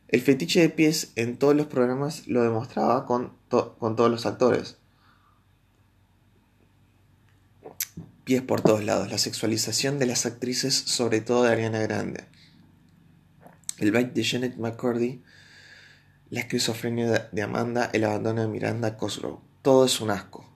El 0.09 0.21
fetiche 0.21 0.61
de 0.61 0.71
pies 0.71 1.13
en 1.15 1.39
todos 1.39 1.55
los 1.55 1.67
programas 1.67 2.27
lo 2.27 2.43
demostraba 2.43 3.07
con, 3.07 3.33
con 3.49 3.97
todos 3.97 4.11
los 4.11 4.27
actores. 4.27 4.81
pies 8.25 8.43
por 8.43 8.61
todos 8.61 8.85
lados, 8.85 9.11
la 9.11 9.19
sexualización 9.19 9.99
de 9.99 10.07
las 10.07 10.27
actrices, 10.27 10.75
sobre 10.75 11.21
todo 11.21 11.45
de 11.45 11.51
Ariana 11.51 11.81
Grande, 11.81 12.25
el 13.79 13.91
bite 13.91 14.13
de 14.13 14.25
Janet 14.25 14.57
McCurdy, 14.57 15.23
la 16.31 16.41
esquizofrenia 16.41 17.29
de 17.33 17.43
Amanda, 17.43 17.91
el 17.93 18.05
abandono 18.05 18.43
de 18.43 18.49
Miranda 18.49 18.97
Cosgrove. 18.97 19.41
Todo 19.63 19.85
es 19.85 20.01
un 20.01 20.11
asco. 20.11 20.50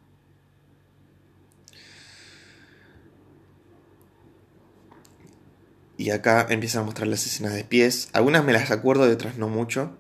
Y 5.97 6.11
acá 6.11 6.47
empiezan 6.51 6.83
a 6.83 6.85
mostrar 6.87 7.07
las 7.07 7.25
escenas 7.27 7.55
de 7.55 7.65
pies. 7.65 8.09
Algunas 8.13 8.45
me 8.45 8.53
las 8.53 8.71
acuerdo 8.71 9.09
y 9.09 9.13
otras 9.13 9.39
no 9.39 9.49
mucho. 9.49 9.97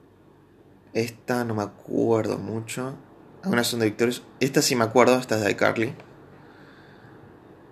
Esta 0.93 1.45
no 1.45 1.55
me 1.55 1.63
acuerdo 1.63 2.39
mucho. 2.39 2.97
Algunas 3.43 3.67
son 3.67 3.81
de 3.81 3.87
Victorious. 3.87 4.23
Esta 4.41 4.63
sí 4.63 4.75
me 4.75 4.85
acuerdo, 4.85 5.19
esta 5.19 5.37
es 5.37 5.45
de 5.45 5.51
iCarly. 5.53 5.95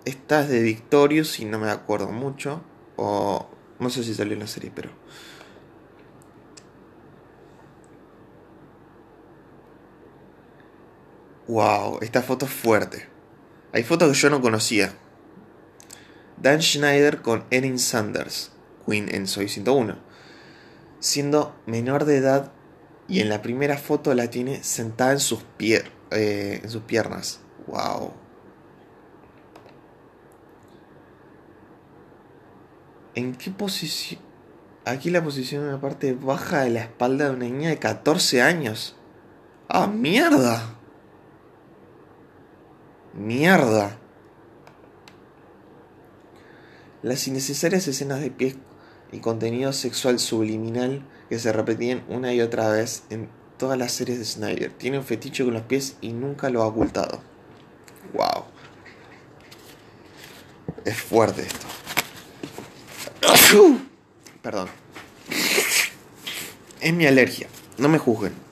Esta 0.05 0.41
es 0.41 0.49
de 0.49 0.61
Victorious 0.61 1.39
y 1.39 1.45
no 1.45 1.59
me 1.59 1.69
acuerdo 1.69 2.09
mucho. 2.09 2.61
O 2.95 3.49
no 3.79 3.89
sé 3.89 4.03
si 4.03 4.13
salió 4.13 4.33
en 4.33 4.39
la 4.39 4.47
serie, 4.47 4.71
pero... 4.73 4.89
Wow, 11.47 11.99
esta 12.01 12.21
foto 12.21 12.45
es 12.45 12.51
fuerte. 12.53 13.07
Hay 13.73 13.83
fotos 13.83 14.09
que 14.11 14.17
yo 14.17 14.29
no 14.29 14.41
conocía. 14.41 14.93
Dan 16.43 16.61
Schneider 16.61 17.21
con 17.21 17.45
Erin 17.51 17.79
Sanders, 17.79 18.51
Queen 18.85 19.07
en 19.15 19.27
Soy 19.27 19.47
101. 19.47 19.95
Siendo 20.99 21.55
menor 21.65 22.03
de 22.03 22.17
edad 22.17 22.51
y 23.07 23.21
en 23.21 23.29
la 23.29 23.41
primera 23.41 23.77
foto 23.77 24.13
la 24.13 24.29
tiene 24.29 24.61
sentada 24.61 25.13
en 25.13 25.19
sus, 25.21 25.45
eh, 25.57 26.59
en 26.61 26.69
sus 26.69 26.83
piernas. 26.83 27.39
Wow. 27.67 28.11
¿En 33.15 33.35
qué 33.35 33.49
posición? 33.49 34.19
Aquí 34.83 35.11
la 35.11 35.23
posición 35.23 35.63
en 35.63 35.71
la 35.71 35.79
parte 35.79 36.11
baja 36.11 36.63
de 36.63 36.71
la 36.71 36.81
espalda 36.81 37.29
de 37.29 37.35
una 37.37 37.45
niña 37.45 37.69
de 37.69 37.79
14 37.79 38.41
años. 38.41 38.97
¡Ah, 39.69 39.87
mierda! 39.87 40.75
¡Mierda! 43.13 43.97
Las 47.03 47.27
innecesarias 47.27 47.85
escenas 47.89 48.21
de 48.21 48.31
pies 48.31 48.55
y 49.11 49.19
contenido 49.19 49.73
sexual 49.73 50.19
subliminal 50.19 51.05
que 51.27 51.37
se 51.37 51.51
repetían 51.51 52.05
una 52.07 52.33
y 52.33 52.39
otra 52.39 52.69
vez 52.69 53.03
en 53.09 53.27
todas 53.57 53.77
las 53.77 53.91
series 53.91 54.19
de 54.19 54.25
Snyder. 54.25 54.71
Tiene 54.71 54.99
un 54.99 55.03
fetiche 55.03 55.43
con 55.43 55.53
los 55.53 55.63
pies 55.63 55.97
y 55.99 56.13
nunca 56.13 56.49
lo 56.49 56.63
ha 56.63 56.67
ocultado. 56.67 57.21
¡Wow! 58.13 58.45
Es 60.85 60.95
fuerte 61.01 61.41
esto. 61.41 61.67
Perdón. 64.41 64.69
Es 66.79 66.93
mi 66.93 67.05
alergia. 67.05 67.47
No 67.77 67.89
me 67.89 67.97
juzguen. 67.97 68.42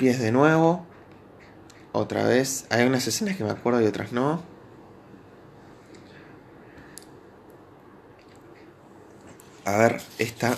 Pies 0.00 0.18
de 0.18 0.32
nuevo. 0.32 0.86
Otra 1.92 2.24
vez. 2.24 2.64
Hay 2.70 2.86
unas 2.86 3.06
escenas 3.06 3.36
que 3.36 3.44
me 3.44 3.50
acuerdo 3.50 3.82
y 3.82 3.86
otras 3.86 4.12
no. 4.12 4.42
A 9.66 9.76
ver, 9.76 10.00
esta 10.18 10.56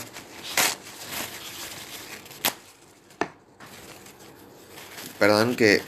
Perdón 5.19 5.57
que... 5.57 5.83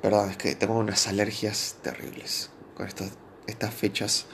Perdón, 0.00 0.30
es 0.30 0.38
que 0.38 0.54
tengo 0.54 0.78
unas 0.78 1.06
alergias 1.06 1.76
terribles. 1.82 2.48
con 2.74 2.88
estas 3.46 3.74
fechas. 3.74 4.24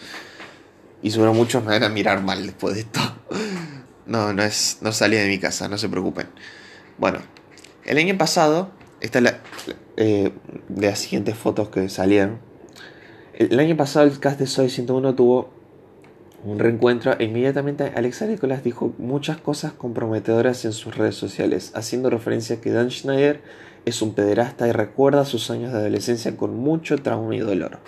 Y 1.03 1.11
seguro 1.11 1.35
muchos 1.35 1.63
me 1.65 1.71
van 1.71 1.83
a 1.83 1.89
mirar 1.89 2.23
mal 2.23 2.47
después 2.47 2.75
de 2.75 2.81
esto. 2.83 3.01
No, 4.07 4.33
no 4.33 4.43
es. 4.43 4.79
No 4.81 4.93
salí 4.93 5.17
de 5.17 5.29
mi 5.29 5.39
casa, 5.39 5.69
no 5.69 5.79
se 5.79 5.89
preocupen. 5.89 6.29
Bueno, 6.99 7.21
el 7.85 7.99
año 7.99 8.17
pasado, 8.19 8.71
esta 9.01 9.19
es 9.19 9.25
la, 9.25 9.39
eh, 9.97 10.33
de 10.69 10.87
las 10.87 10.99
siguientes 10.99 11.37
fotos 11.37 11.69
que 11.69 11.89
salieron. 11.89 12.39
El, 13.35 13.59
año 13.59 13.77
pasado 13.77 14.07
el 14.07 14.19
cast 14.21 14.39
de 14.39 14.47
Soy 14.47 14.71
101 14.71 15.15
tuvo 15.15 15.51
un 16.45 16.59
reencuentro 16.59 17.19
e 17.19 17.25
inmediatamente 17.25 17.93
Alexa 17.95 18.27
Nicolás 18.27 18.63
dijo 18.63 18.95
muchas 18.99 19.39
cosas 19.39 19.73
comprometedoras 19.73 20.65
en 20.65 20.73
sus 20.73 20.97
redes 20.97 21.15
sociales, 21.15 21.73
haciendo 21.75 22.11
referencia 22.11 22.57
a 22.57 22.61
que 22.61 22.71
Dan 22.71 22.91
Schneider 22.91 23.41
es 23.85 24.03
un 24.03 24.15
pederasta 24.15 24.69
y 24.69 24.73
recuerda 24.73 25.25
sus 25.25 25.51
años 25.51 25.73
de 25.73 25.79
adolescencia 25.79 26.37
con 26.37 26.55
mucho 26.57 26.99
trauma 26.99 27.35
y 27.35 27.41
dolor. 27.41 27.81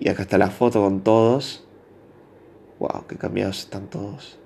Y 0.00 0.08
acá 0.08 0.22
está 0.22 0.38
la 0.38 0.50
foto 0.50 0.82
con 0.82 1.02
todos. 1.02 1.64
Wow, 2.78 3.06
qué 3.08 3.16
cambiados 3.16 3.60
están 3.60 3.88
todos. 3.88 4.38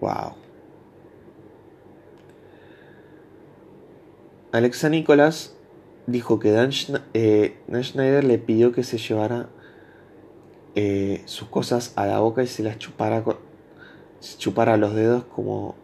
Wow. 0.00 0.34
Alexa 4.50 4.88
Nicolás 4.88 5.54
dijo 6.06 6.38
que 6.38 6.50
Dan, 6.50 6.70
eh, 7.14 7.58
Schneider 7.72 8.24
le 8.24 8.38
pidió 8.38 8.72
que 8.72 8.82
se 8.82 8.98
llevara 8.98 9.48
eh, 10.74 11.22
sus 11.26 11.48
cosas 11.48 11.92
a 11.96 12.06
la 12.06 12.18
boca 12.18 12.42
y 12.42 12.46
se 12.46 12.62
las 12.62 12.78
chupara, 12.78 13.24
se 14.20 14.38
chupara 14.38 14.76
los 14.76 14.94
dedos 14.94 15.24
como, 15.24 15.76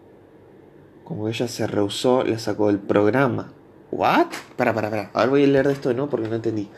como 1.05 1.29
ella 1.29 1.47
se 1.47 1.67
rehusó, 1.67 2.25
le 2.25 2.38
sacó 2.38 2.67
del 2.67 2.79
programa. 2.79 3.53
¿What? 3.90 4.29
Para, 4.57 4.74
para, 4.74 4.90
para. 4.90 5.11
Ahora 5.14 5.31
voy 5.31 5.44
a 5.44 5.46
leer 5.46 5.66
de 5.66 5.72
esto 5.72 5.92
nuevo 5.92 6.11
porque 6.11 6.29
no 6.29 6.37
entendí. 6.37 6.70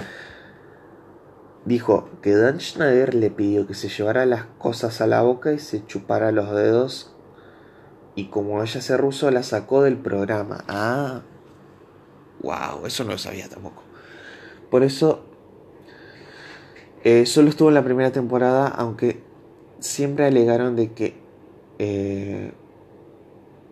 Dijo 1.65 2.09
que 2.23 2.35
Dan 2.35 2.61
Schneider 2.61 3.15
le 3.15 3.31
pidió 3.31 3.67
que 3.67 3.75
se 3.75 3.89
llevara 3.89 4.25
las 4.27 4.45
cosas 4.59 5.01
a 5.01 5.07
la 5.07 5.23
boca 5.23 5.53
y 5.53 5.59
se 5.59 5.85
chupara 5.87 6.33
los 6.33 6.51
dedos. 6.55 7.13
Y 8.15 8.27
como 8.27 8.63
ella 8.63 8.81
se 8.81 8.97
rehusó, 8.97 9.31
la 9.31 9.43
sacó 9.43 9.83
del 9.83 9.97
programa. 9.97 10.65
Ah. 10.69 11.23
Wow, 12.43 12.87
eso 12.87 13.05
no 13.05 13.13
lo 13.13 13.19
sabía 13.19 13.49
tampoco. 13.49 13.83
Por 14.71 14.83
eso 14.83 15.25
eh, 17.05 17.27
solo 17.27 17.49
estuvo 17.51 17.69
en 17.69 17.75
la 17.75 17.85
primera 17.85 18.13
temporada, 18.13 18.69
aunque 18.69 19.23
siempre 19.79 20.27
alegaron 20.27 20.77
de 20.77 20.93
que 20.93 21.15
eh, 21.79 22.53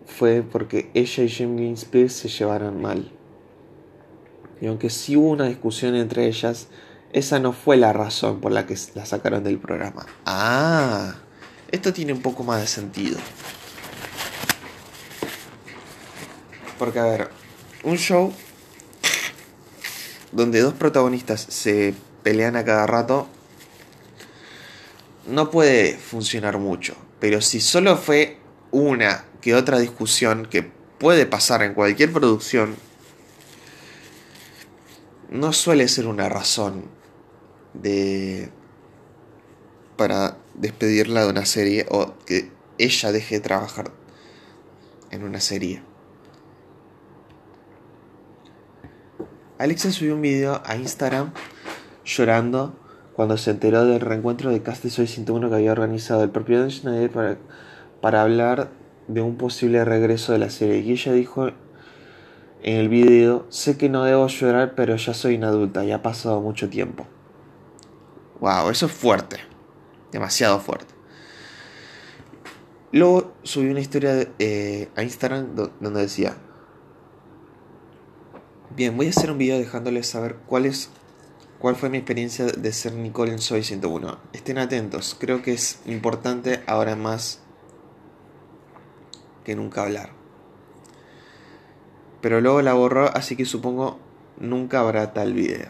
fue 0.05 0.43
porque 0.43 0.89
ella 0.93 1.23
y 1.23 1.29
Jamie 1.29 1.73
Spears 1.73 2.13
se 2.13 2.27
llevaron 2.27 2.81
mal. 2.81 3.11
Y 4.61 4.67
aunque 4.67 4.89
sí 4.89 5.15
hubo 5.15 5.29
una 5.29 5.45
discusión 5.45 5.95
entre 5.95 6.27
ellas, 6.27 6.67
esa 7.13 7.39
no 7.39 7.53
fue 7.53 7.77
la 7.77 7.93
razón 7.93 8.39
por 8.39 8.51
la 8.51 8.65
que 8.65 8.77
la 8.95 9.05
sacaron 9.05 9.43
del 9.43 9.57
programa. 9.57 10.05
Ah, 10.25 11.15
esto 11.71 11.93
tiene 11.93 12.13
un 12.13 12.21
poco 12.21 12.43
más 12.43 12.61
de 12.61 12.67
sentido. 12.67 13.17
Porque, 16.77 16.99
a 16.99 17.03
ver, 17.03 17.29
un 17.83 17.97
show 17.97 18.33
donde 20.31 20.61
dos 20.61 20.73
protagonistas 20.73 21.41
se 21.41 21.93
pelean 22.23 22.55
a 22.55 22.63
cada 22.63 22.85
rato 22.85 23.27
no 25.27 25.49
puede 25.51 25.97
funcionar 25.97 26.57
mucho. 26.57 26.95
Pero 27.19 27.41
si 27.41 27.59
solo 27.59 27.97
fue 27.97 28.37
una 28.71 29.25
que 29.41 29.55
otra 29.55 29.79
discusión 29.79 30.45
que 30.45 30.63
puede 30.97 31.25
pasar 31.25 31.63
en 31.63 31.73
cualquier 31.73 32.11
producción, 32.11 32.75
no 35.31 35.53
suele 35.53 35.87
ser 35.87 36.07
una 36.07 36.29
razón 36.29 36.85
de 37.73 38.49
para 39.95 40.37
despedirla 40.55 41.23
de 41.23 41.29
una 41.29 41.45
serie 41.45 41.85
o 41.89 42.13
que 42.25 42.51
ella 42.77 43.11
deje 43.11 43.35
de 43.35 43.41
trabajar 43.41 43.91
en 45.11 45.23
una 45.23 45.39
serie. 45.39 45.81
Alexa 49.57 49.91
subió 49.91 50.15
un 50.15 50.21
video 50.21 50.61
a 50.65 50.77
Instagram 50.77 51.33
llorando 52.05 52.73
cuando 53.13 53.37
se 53.37 53.51
enteró 53.51 53.83
del 53.83 53.99
reencuentro 53.99 54.51
de 54.51 54.63
Cast 54.63 54.87
Soy 54.87 55.07
101 55.07 55.49
que 55.49 55.55
había 55.55 55.73
organizado 55.73 56.23
el 56.23 56.29
propio 56.29 56.61
Dan 56.61 56.71
Schneider 56.71 57.11
para, 57.11 57.37
para 57.99 58.21
hablar 58.21 58.69
de 59.09 59.19
un 59.19 59.35
posible 59.35 59.83
regreso 59.83 60.31
de 60.31 60.39
la 60.39 60.49
serie. 60.49 60.79
Y 60.79 60.93
ella 60.93 61.11
dijo 61.11 61.51
en 62.61 62.75
el 62.77 62.89
video, 62.89 63.45
sé 63.49 63.77
que 63.77 63.89
no 63.89 64.03
debo 64.03 64.27
llorar, 64.27 64.75
pero 64.75 64.95
ya 64.95 65.13
soy 65.13 65.35
una 65.35 65.47
adulta 65.47 65.85
y 65.85 65.91
ha 65.91 66.01
pasado 66.01 66.41
mucho 66.41 66.69
tiempo. 66.69 67.07
Wow, 68.41 68.69
eso 68.69 68.85
es 68.87 68.91
fuerte. 68.91 69.37
Demasiado 70.11 70.59
fuerte. 70.59 70.93
Luego 72.91 73.33
subí 73.43 73.69
una 73.69 73.79
historia 73.79 74.27
eh, 74.39 74.89
a 74.95 75.03
Instagram 75.03 75.55
donde 75.79 76.01
decía, 76.01 76.35
bien, 78.75 78.97
voy 78.97 79.07
a 79.07 79.09
hacer 79.11 79.31
un 79.31 79.37
video 79.37 79.57
dejándoles 79.57 80.07
saber 80.07 80.37
cuál 80.47 80.65
es 80.65 80.89
cuál 81.59 81.75
fue 81.75 81.89
mi 81.89 81.97
experiencia 81.97 82.45
de 82.45 82.73
ser 82.73 82.93
Nicole 82.93 83.31
en 83.31 83.39
Soy 83.39 83.63
101. 83.63 84.17
Estén 84.33 84.57
atentos, 84.57 85.15
creo 85.19 85.41
que 85.43 85.53
es 85.53 85.81
importante 85.85 86.63
ahora 86.65 86.95
más 86.95 87.41
que 89.43 89.55
nunca 89.55 89.83
hablar 89.83 90.18
pero 92.21 92.41
luego 92.41 92.61
la 92.61 92.73
borró, 92.73 93.05
así 93.15 93.35
que 93.35 93.45
supongo 93.45 93.99
nunca 94.37 94.79
habrá 94.79 95.13
tal 95.13 95.33
video. 95.33 95.69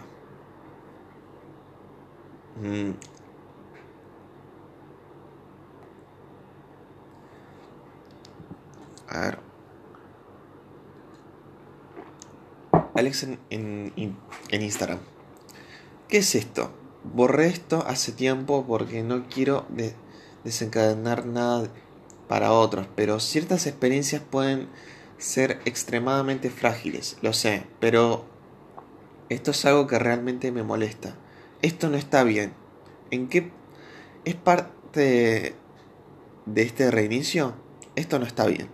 Mm. 2.61 2.91
A 9.09 9.19
ver. 9.21 9.39
Alex 12.93 13.23
en, 13.23 13.39
en, 13.49 14.61
Instagram. 14.61 14.99
¿Qué 16.07 16.17
es 16.17 16.35
esto? 16.35 16.71
Borré 17.03 17.47
esto 17.47 17.83
hace 17.87 18.11
tiempo 18.11 18.65
porque 18.67 19.03
no 19.03 19.25
quiero 19.29 19.65
desencadenar 20.43 21.25
nada 21.25 21.69
para 22.27 22.51
otros, 22.51 22.87
pero 22.95 23.19
ciertas 23.19 23.67
experiencias 23.67 24.21
pueden 24.21 24.67
ser 25.19 25.59
extremadamente 25.65 26.49
frágiles, 26.49 27.17
lo 27.21 27.33
sé, 27.33 27.63
pero 27.79 28.25
esto 29.27 29.51
es 29.51 29.65
algo 29.65 29.85
que 29.85 29.99
realmente 29.99 30.51
me 30.51 30.63
molesta. 30.63 31.15
Esto 31.61 31.89
no 31.89 31.97
está 31.97 32.23
bien. 32.23 32.53
¿En 33.11 33.27
qué 33.27 33.51
es 34.23 34.35
parte 34.35 35.55
de 36.45 36.61
este 36.61 36.89
reinicio? 36.89 37.53
Esto 37.95 38.17
no 38.17 38.25
está 38.25 38.47
bien. 38.47 38.69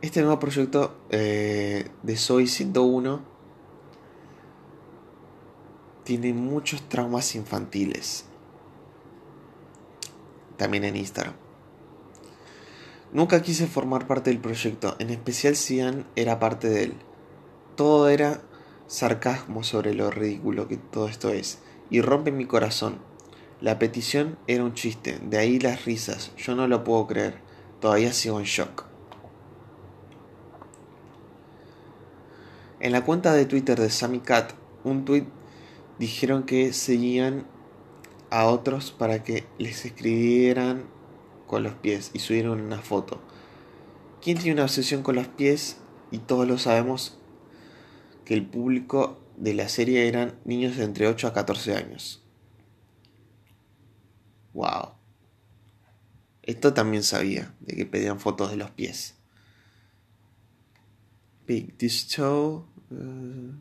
Este 0.00 0.20
nuevo 0.20 0.38
proyecto 0.38 0.96
eh, 1.10 1.90
de 2.04 2.16
Soy 2.16 2.46
101 2.46 3.20
tiene 6.04 6.32
muchos 6.32 6.88
traumas 6.88 7.34
infantiles 7.34 8.26
también 10.56 10.84
en 10.84 10.96
Instagram. 10.96 11.34
Nunca 13.12 13.40
quise 13.42 13.66
formar 13.66 14.06
parte 14.06 14.30
del 14.30 14.40
proyecto, 14.40 14.96
en 14.98 15.10
especial 15.10 15.56
si 15.56 15.80
Ann 15.80 16.06
era 16.16 16.38
parte 16.38 16.68
de 16.68 16.84
él. 16.84 16.94
Todo 17.76 18.08
era 18.08 18.42
sarcasmo 18.86 19.62
sobre 19.62 19.94
lo 19.94 20.10
ridículo 20.10 20.68
que 20.68 20.76
todo 20.76 21.08
esto 21.08 21.30
es, 21.30 21.60
y 21.90 22.00
rompe 22.00 22.32
mi 22.32 22.46
corazón. 22.46 22.98
La 23.60 23.78
petición 23.78 24.38
era 24.46 24.64
un 24.64 24.74
chiste, 24.74 25.18
de 25.22 25.38
ahí 25.38 25.58
las 25.58 25.84
risas, 25.84 26.32
yo 26.36 26.54
no 26.54 26.68
lo 26.68 26.84
puedo 26.84 27.06
creer, 27.06 27.40
todavía 27.80 28.12
sigo 28.12 28.38
en 28.38 28.44
shock. 28.44 28.84
En 32.80 32.92
la 32.92 33.04
cuenta 33.04 33.32
de 33.32 33.46
Twitter 33.46 33.80
de 33.80 33.88
Sammy 33.88 34.20
Cat, 34.20 34.52
un 34.84 35.06
tweet 35.06 35.26
dijeron 35.98 36.42
que 36.42 36.74
seguían 36.74 37.46
a 38.30 38.46
otros 38.46 38.90
para 38.90 39.22
que 39.22 39.46
les 39.58 39.84
escribieran 39.84 40.84
con 41.46 41.62
los 41.62 41.74
pies 41.74 42.10
y 42.12 42.18
subieron 42.18 42.60
una 42.60 42.80
foto. 42.80 43.22
¿Quién 44.20 44.38
tiene 44.38 44.54
una 44.54 44.64
obsesión 44.64 45.02
con 45.02 45.14
los 45.14 45.28
pies? 45.28 45.78
Y 46.10 46.18
todos 46.18 46.46
lo 46.46 46.58
sabemos 46.58 47.18
que 48.24 48.34
el 48.34 48.44
público 48.44 49.20
de 49.36 49.54
la 49.54 49.68
serie 49.68 50.08
eran 50.08 50.38
niños 50.44 50.76
de 50.76 50.84
entre 50.84 51.06
8 51.06 51.28
a 51.28 51.32
14 51.32 51.76
años. 51.76 52.24
Wow. 54.52 54.94
Esto 56.42 56.72
también 56.72 57.02
sabía, 57.02 57.54
de 57.60 57.76
que 57.76 57.86
pedían 57.86 58.20
fotos 58.20 58.50
de 58.50 58.56
los 58.56 58.70
pies. 58.70 59.14
Big 61.46 61.76
this 61.76 62.08
toe. 62.08 62.64
Uh, 62.90 63.52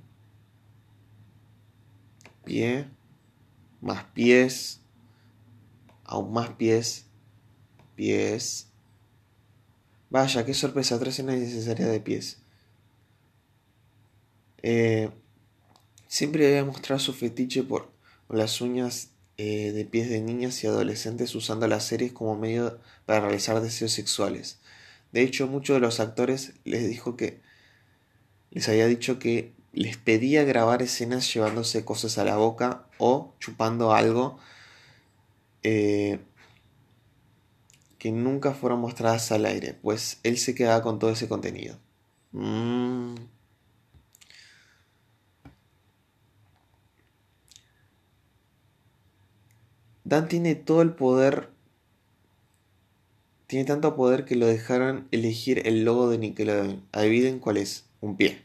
pie 2.46 2.88
más 3.86 4.04
pies, 4.14 4.82
aún 6.04 6.34
más 6.34 6.50
pies, 6.50 7.06
pies, 7.96 8.68
Vaya, 10.10 10.46
qué 10.46 10.54
sorpresa, 10.54 10.98
tres 10.98 11.16
escenas 11.16 11.36
innecesarias 11.36 11.92
de 11.92 12.00
pies. 12.00 12.38
Eh, 14.62 15.10
siempre 16.08 16.48
había 16.48 16.64
mostrado 16.64 17.00
su 17.00 17.12
fetiche 17.12 17.64
por, 17.64 17.92
las 18.30 18.62
uñas 18.62 19.10
eh, 19.38 19.74
de 19.74 19.84
pies 19.84 20.10
de 20.10 20.22
niñas 20.22 20.64
y 20.64 20.68
adolescentes 20.68 21.36
usando 21.36 21.68
las 21.68 21.86
series 21.86 22.14
como 22.14 22.38
medio 22.38 22.80
para 23.06 23.20
realizar 23.22 23.60
deseos 23.62 23.92
sexuales. 23.92 24.60
De 25.12 25.22
hecho, 25.22 25.48
muchos 25.48 25.76
de 25.76 25.82
los 25.82 26.00
actores 26.00 26.54
les 26.64 26.88
dijo 26.88 27.18
que 27.18 27.42
les 28.52 28.70
había 28.70 28.88
dicho 28.88 29.20
que 29.20 29.54
les 29.76 29.98
pedía 29.98 30.44
grabar 30.44 30.82
escenas 30.82 31.32
llevándose 31.34 31.84
cosas 31.84 32.18
a 32.18 32.24
la 32.24 32.38
boca 32.38 32.86
o 32.98 33.34
chupando 33.40 33.94
algo 33.94 34.40
eh, 35.64 36.20
que 38.00 38.12
nunca 38.12 38.54
fueron 38.54 38.80
mostradas 38.80 39.32
al 39.32 39.46
aire, 39.46 39.74
pues 39.74 40.20
él 40.24 40.38
se 40.38 40.56
quedaba 40.56 40.82
con 40.82 40.98
todo 40.98 41.10
ese 41.12 41.28
contenido. 41.28 41.78
Mm. 42.32 43.16
Dan 50.06 50.28
tiene 50.28 50.56
todo 50.56 50.82
el 50.84 50.94
poder. 50.94 51.50
Tiene 53.48 53.66
tanto 53.66 53.96
poder 53.96 54.26
que 54.26 54.36
lo 54.36 54.46
dejaron 54.46 55.08
elegir 55.12 55.68
el 55.68 55.84
logo 55.84 56.10
de 56.10 56.20
Nickelodeon. 56.20 56.84
Adivinen 56.92 57.40
cuál 57.40 57.58
es. 57.58 57.86
Un 58.02 58.16
pie. 58.16 58.45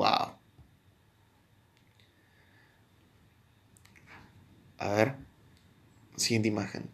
Wow. 0.00 0.32
A 4.78 4.88
ver. 4.94 5.14
Siguiente 6.16 6.48
imagen. 6.48 6.90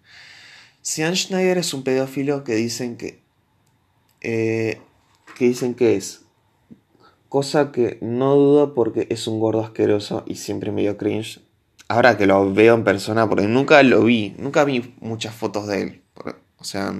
Sean 0.82 1.14
Schneider 1.14 1.58
es 1.58 1.72
un 1.72 1.84
pedófilo 1.84 2.42
que 2.42 2.56
dicen 2.56 2.96
que. 2.96 3.22
Eh, 4.22 4.80
que 5.36 5.44
dicen 5.44 5.74
que 5.74 5.94
es. 5.94 6.22
Cosa 7.28 7.70
que 7.70 7.98
no 8.00 8.34
dudo 8.34 8.74
porque 8.74 9.06
es 9.08 9.28
un 9.28 9.38
gordo 9.38 9.62
asqueroso 9.62 10.24
y 10.26 10.34
siempre 10.34 10.72
medio 10.72 10.96
cringe 10.96 11.42
ahora 11.86 12.16
que 12.18 12.26
lo 12.26 12.52
veo 12.52 12.74
en 12.74 12.82
persona, 12.82 13.28
porque 13.28 13.46
nunca 13.46 13.80
lo 13.84 14.02
vi, 14.02 14.34
nunca 14.38 14.64
vi 14.64 14.96
muchas 14.98 15.32
fotos 15.32 15.68
de 15.68 15.82
él. 15.82 16.02
O 16.58 16.64
sea, 16.64 16.92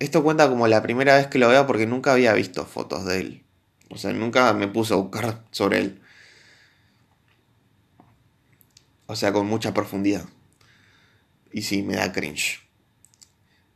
esto 0.00 0.24
cuenta 0.24 0.48
como 0.48 0.66
la 0.66 0.82
primera 0.82 1.16
vez 1.16 1.28
que 1.28 1.38
lo 1.38 1.48
veo 1.48 1.68
porque 1.68 1.86
nunca 1.86 2.12
había 2.12 2.32
visto 2.32 2.64
fotos 2.64 3.04
de 3.04 3.20
él. 3.20 3.47
O 3.90 3.96
sea, 3.96 4.12
nunca 4.12 4.52
me 4.52 4.68
puse 4.68 4.94
a 4.94 4.96
buscar 4.96 5.44
sobre 5.50 5.78
él. 5.78 6.02
O 9.06 9.16
sea, 9.16 9.32
con 9.32 9.46
mucha 9.46 9.72
profundidad. 9.72 10.26
Y 11.52 11.62
sí, 11.62 11.82
me 11.82 11.96
da 11.96 12.12
cringe. 12.12 12.60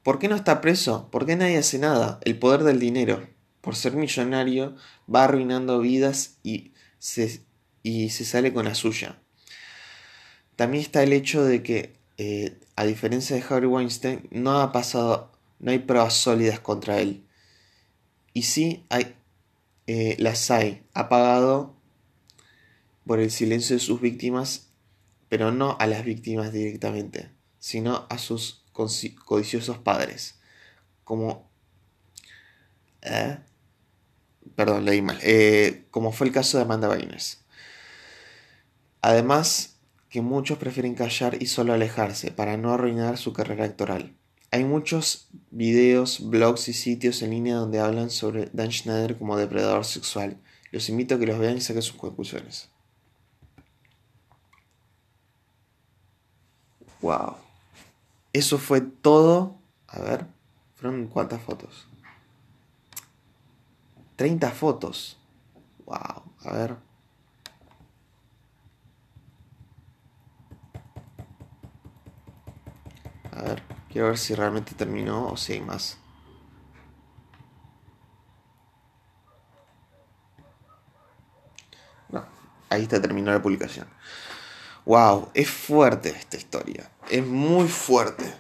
¿Por 0.03 0.18
qué 0.18 0.29
no 0.29 0.37
está 0.37 0.61
preso? 0.61 1.11
¿Por 1.11 1.27
qué 1.27 1.37
nadie 1.37 1.59
hace 1.59 1.79
nada? 1.79 2.18
El 2.22 2.38
poder 2.38 2.64
del 2.64 2.79
dinero. 2.79 3.29
Por 3.61 3.77
ser 3.77 3.94
millonario, 3.94 4.77
va 5.12 5.25
arruinando 5.25 5.79
vidas 5.79 6.38
y 6.42 6.72
se 6.98 7.44
y 7.83 8.11
se 8.11 8.25
sale 8.25 8.53
con 8.53 8.64
la 8.64 8.75
suya. 8.75 9.18
También 10.57 10.83
está 10.83 11.03
el 11.03 11.12
hecho 11.12 11.44
de 11.44 11.62
que, 11.62 11.96
eh, 12.18 12.61
a 12.77 12.85
diferencia 12.85 13.37
de 13.37 13.44
Harry 13.48 13.66
Weinstein, 13.66 14.29
no 14.31 14.61
ha 14.61 14.72
pasado, 14.72 15.33
no 15.59 15.70
hay 15.70 15.81
pruebas 15.81 16.14
sólidas 16.14 16.61
contra 16.61 17.01
él. 17.01 17.27
Y 18.33 18.42
sí 18.42 18.85
hay, 18.88 19.14
eh, 19.86 20.16
las 20.18 20.50
hay, 20.50 20.86
ha 20.94 21.08
pagado 21.08 21.76
por 23.06 23.20
el 23.20 23.30
silencio 23.30 23.76
de 23.76 23.80
sus 23.80 24.00
víctimas, 24.00 24.70
pero 25.28 25.50
no 25.50 25.76
a 25.80 25.86
las 25.86 26.04
víctimas 26.04 26.52
directamente, 26.52 27.30
sino 27.58 28.06
a 28.10 28.18
sus 28.18 28.64
codiciosos 28.72 29.78
padres, 29.78 30.40
como... 31.04 31.50
¿eh? 33.02 33.38
Perdón, 34.54 34.84
leí 34.84 35.02
mal. 35.02 35.18
como 35.90 36.12
fue 36.12 36.26
el 36.26 36.32
caso 36.32 36.58
de 36.58 36.64
Amanda 36.64 36.88
Bynes. 36.88 37.42
Además, 39.00 39.72
que 40.12 40.20
muchos 40.20 40.58
prefieren 40.58 40.94
callar 40.94 41.42
y 41.42 41.46
solo 41.46 41.72
alejarse 41.72 42.30
para 42.30 42.58
no 42.58 42.72
arruinar 42.74 43.16
su 43.16 43.32
carrera 43.32 43.64
actoral. 43.64 44.14
Hay 44.54 44.64
muchos 44.64 45.28
videos, 45.50 46.28
blogs 46.28 46.68
y 46.68 46.74
sitios 46.74 47.22
en 47.22 47.30
línea 47.30 47.56
donde 47.56 47.80
hablan 47.80 48.10
sobre 48.10 48.50
Dan 48.52 48.70
Schneider 48.70 49.16
como 49.16 49.38
depredador 49.38 49.86
sexual. 49.86 50.36
Los 50.70 50.90
invito 50.90 51.14
a 51.14 51.18
que 51.18 51.26
los 51.26 51.38
vean 51.38 51.56
y 51.56 51.62
saquen 51.62 51.80
sus 51.80 51.96
conclusiones. 51.96 52.68
Wow. 57.00 57.36
Eso 58.34 58.58
fue 58.58 58.82
todo. 58.82 59.56
A 59.88 60.00
ver, 60.00 60.26
¿fueron 60.74 61.06
cuántas 61.06 61.40
fotos? 61.40 61.88
30 64.16 64.50
fotos. 64.50 65.16
Wow. 65.86 66.22
A 66.44 66.52
ver. 66.52 66.76
A 73.32 73.42
ver, 73.44 73.62
quiero 73.92 74.09
ver 74.09 74.18
si 74.18 74.35
realmente 74.35 74.74
terminó 74.74 75.28
o 75.28 75.37
si 75.37 75.52
hay 75.52 75.61
más. 75.61 75.98
No, 82.09 82.24
ahí 82.70 82.83
está 82.83 83.00
terminó 83.00 83.31
la 83.31 83.42
publicación. 83.42 83.87
Wow, 84.85 85.31
es 85.35 85.48
fuerte 85.50 86.09
esta 86.09 86.37
historia. 86.37 86.90
Es 87.09 87.24
muy 87.24 87.68
fuerte. 87.68 88.35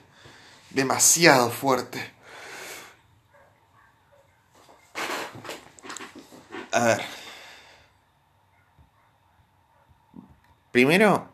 Demasiado 0.70 1.50
fuerte. 1.50 2.12
A 6.72 6.84
ver. 6.84 7.02
Primero, 10.72 11.31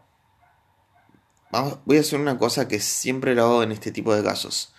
voy 1.50 1.96
a 1.96 2.00
hacer 2.00 2.20
una 2.20 2.38
cosa 2.38 2.68
que 2.68 2.80
siempre 2.80 3.34
lo 3.34 3.44
hago 3.44 3.62
en 3.62 3.72
este 3.72 3.92
tipo 3.92 4.14
de 4.14 4.22
casos. 4.22 4.72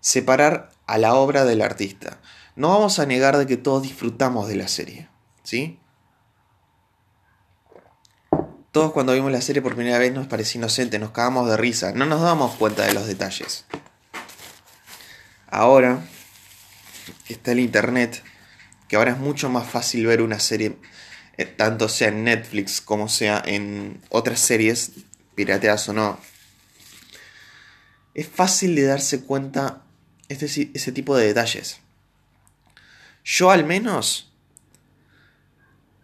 Separar 0.00 0.70
a 0.86 0.98
la 0.98 1.14
obra 1.14 1.44
del 1.44 1.62
artista. 1.62 2.20
No 2.54 2.70
vamos 2.70 2.98
a 2.98 3.06
negar 3.06 3.36
de 3.36 3.46
que 3.46 3.56
todos 3.56 3.82
disfrutamos 3.82 4.48
de 4.48 4.56
la 4.56 4.68
serie. 4.68 5.08
¿Sí? 5.42 5.78
Todos 8.72 8.92
cuando 8.92 9.14
vimos 9.14 9.32
la 9.32 9.40
serie 9.40 9.62
por 9.62 9.74
primera 9.74 9.98
vez 9.98 10.12
nos 10.12 10.26
parecía 10.26 10.58
inocente, 10.58 10.98
nos 10.98 11.10
cagamos 11.10 11.48
de 11.48 11.56
risa, 11.56 11.92
no 11.92 12.04
nos 12.04 12.20
damos 12.20 12.56
cuenta 12.56 12.84
de 12.84 12.92
los 12.92 13.06
detalles. 13.06 13.64
Ahora 15.48 16.04
está 17.28 17.52
el 17.52 17.60
internet, 17.60 18.22
que 18.88 18.96
ahora 18.96 19.12
es 19.12 19.18
mucho 19.18 19.48
más 19.48 19.66
fácil 19.66 20.04
ver 20.06 20.20
una 20.20 20.40
serie, 20.40 20.76
eh, 21.38 21.46
tanto 21.46 21.88
sea 21.88 22.08
en 22.08 22.24
Netflix 22.24 22.82
como 22.82 23.08
sea 23.08 23.42
en 23.46 24.02
otras 24.10 24.40
series 24.40 24.92
pirateadas 25.36 25.88
o 25.88 25.92
no, 25.92 26.18
es 28.14 28.26
fácil 28.26 28.74
de 28.74 28.84
darse 28.84 29.20
cuenta 29.20 29.82
este, 30.28 30.70
ese 30.72 30.92
tipo 30.92 31.16
de 31.16 31.26
detalles. 31.26 31.80
Yo 33.24 33.50
al 33.50 33.64
menos, 33.64 34.32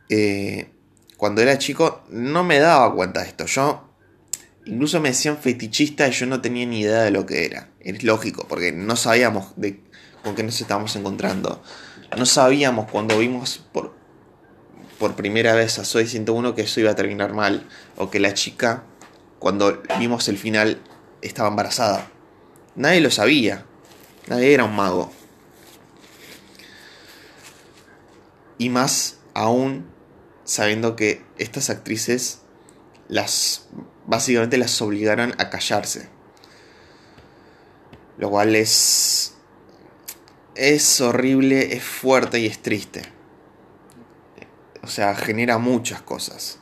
eh, 0.09 0.71
cuando 1.17 1.41
era 1.41 1.57
chico, 1.57 2.05
no 2.11 2.45
me 2.45 2.59
daba 2.59 2.95
cuenta 2.95 3.23
de 3.23 3.29
esto. 3.29 3.47
Yo, 3.47 3.89
incluso 4.67 5.01
me 5.01 5.09
decían 5.09 5.39
fetichista 5.39 6.07
y 6.07 6.13
yo 6.13 6.27
no 6.27 6.41
tenía 6.43 6.67
ni 6.67 6.81
idea 6.81 7.03
de 7.03 7.11
lo 7.11 7.25
que 7.25 7.47
era. 7.47 7.71
Es 7.81 8.03
lógico, 8.05 8.47
porque 8.47 8.73
no 8.73 8.97
sabíamos 8.97 9.53
de, 9.57 9.81
con 10.23 10.35
qué 10.35 10.43
nos 10.43 10.61
estábamos 10.61 10.95
encontrando. 10.97 11.63
No 12.17 12.27
sabíamos 12.27 12.91
cuando 12.91 13.19
vimos 13.19 13.65
por, 13.73 13.95
por 14.99 15.17
primera 15.17 15.55
vez 15.55 15.79
a 15.79 15.85
Soy 15.85 16.07
101 16.07 16.55
que 16.55 16.63
eso 16.63 16.81
iba 16.81 16.91
a 16.91 16.97
terminar 16.97 17.33
mal. 17.33 17.67
O 17.97 18.11
que 18.11 18.21
la 18.21 18.35
chica 18.35 18.85
cuando 19.43 19.83
vimos 19.99 20.29
el 20.29 20.39
final, 20.39 20.81
estaba 21.21 21.49
embarazada. 21.49 22.09
Nadie 22.77 23.01
lo 23.01 23.11
sabía. 23.11 23.67
Nadie 24.29 24.55
era 24.55 24.63
un 24.63 24.77
mago. 24.77 25.11
Y 28.57 28.69
más 28.69 29.19
aún 29.35 29.91
sabiendo 30.45 30.95
que 30.95 31.25
estas 31.39 31.71
actrices 31.71 32.43
las 33.09 33.67
básicamente 34.07 34.59
las 34.59 34.81
obligaron 34.81 35.35
a 35.39 35.51
callarse. 35.51 36.09
Lo 38.19 38.31
cual 38.31 38.55
es 38.55 39.35
es 40.55 41.01
horrible, 41.01 41.75
es 41.75 41.83
fuerte 41.83 42.39
y 42.39 42.47
es 42.47 42.63
triste. 42.63 43.03
O 44.85 44.87
sea, 44.87 45.17
genera 45.17 45.59
muchas 45.59 46.01
cosas. 46.01 46.61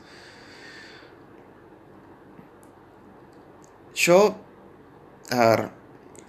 Yo, 3.93 4.35
a 5.29 5.49
ver, 5.49 5.69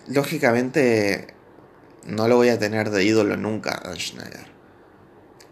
lógicamente 0.09 1.35
no 2.05 2.27
lo 2.27 2.37
voy 2.37 2.49
a 2.49 2.59
tener 2.59 2.91
de 2.91 3.05
ídolo 3.05 3.37
nunca 3.37 3.71
a 3.73 3.95
Schneider. 3.95 4.51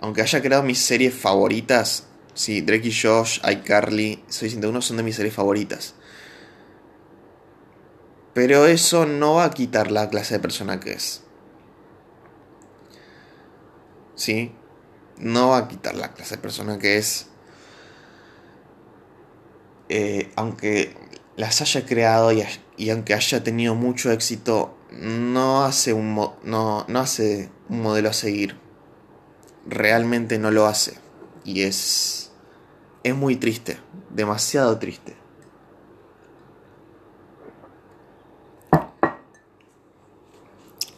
Aunque 0.00 0.22
haya 0.22 0.42
creado 0.42 0.62
mis 0.62 0.78
series 0.78 1.14
favoritas, 1.14 2.06
sí, 2.34 2.62
Drake 2.62 2.88
y 2.88 2.92
Josh, 2.92 3.40
iCarly, 3.48 4.24
Soy 4.28 4.50
101 4.50 4.82
son 4.82 4.96
de 4.96 5.02
mis 5.02 5.16
series 5.16 5.34
favoritas. 5.34 5.94
Pero 8.34 8.66
eso 8.66 9.06
no 9.06 9.34
va 9.34 9.44
a 9.44 9.50
quitar 9.50 9.90
la 9.90 10.08
clase 10.08 10.34
de 10.34 10.40
persona 10.40 10.80
que 10.80 10.92
es. 10.92 11.22
¿Sí? 14.14 14.52
No 15.18 15.50
va 15.50 15.58
a 15.58 15.68
quitar 15.68 15.94
la 15.94 16.12
clase 16.12 16.36
de 16.36 16.42
persona 16.42 16.78
que 16.78 16.96
es. 16.96 17.26
Eh, 19.88 20.30
aunque 20.36 20.94
las 21.40 21.62
haya 21.62 21.86
creado 21.86 22.32
y, 22.76 22.90
aunque 22.90 23.14
haya 23.14 23.42
tenido 23.42 23.74
mucho 23.74 24.12
éxito, 24.12 24.76
no 24.90 25.64
hace 25.64 25.94
un, 25.94 26.14
no, 26.14 26.84
no 26.86 26.98
hace 26.98 27.50
un 27.70 27.80
modelo 27.80 28.10
a 28.10 28.12
seguir. 28.12 28.58
Realmente 29.66 30.38
no 30.38 30.50
lo 30.50 30.66
hace. 30.66 30.98
Y 31.42 31.62
es, 31.62 32.30
es 33.04 33.14
muy 33.14 33.36
triste, 33.36 33.78
demasiado 34.10 34.78
triste. 34.78 35.16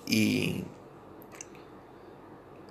Y 0.07 0.64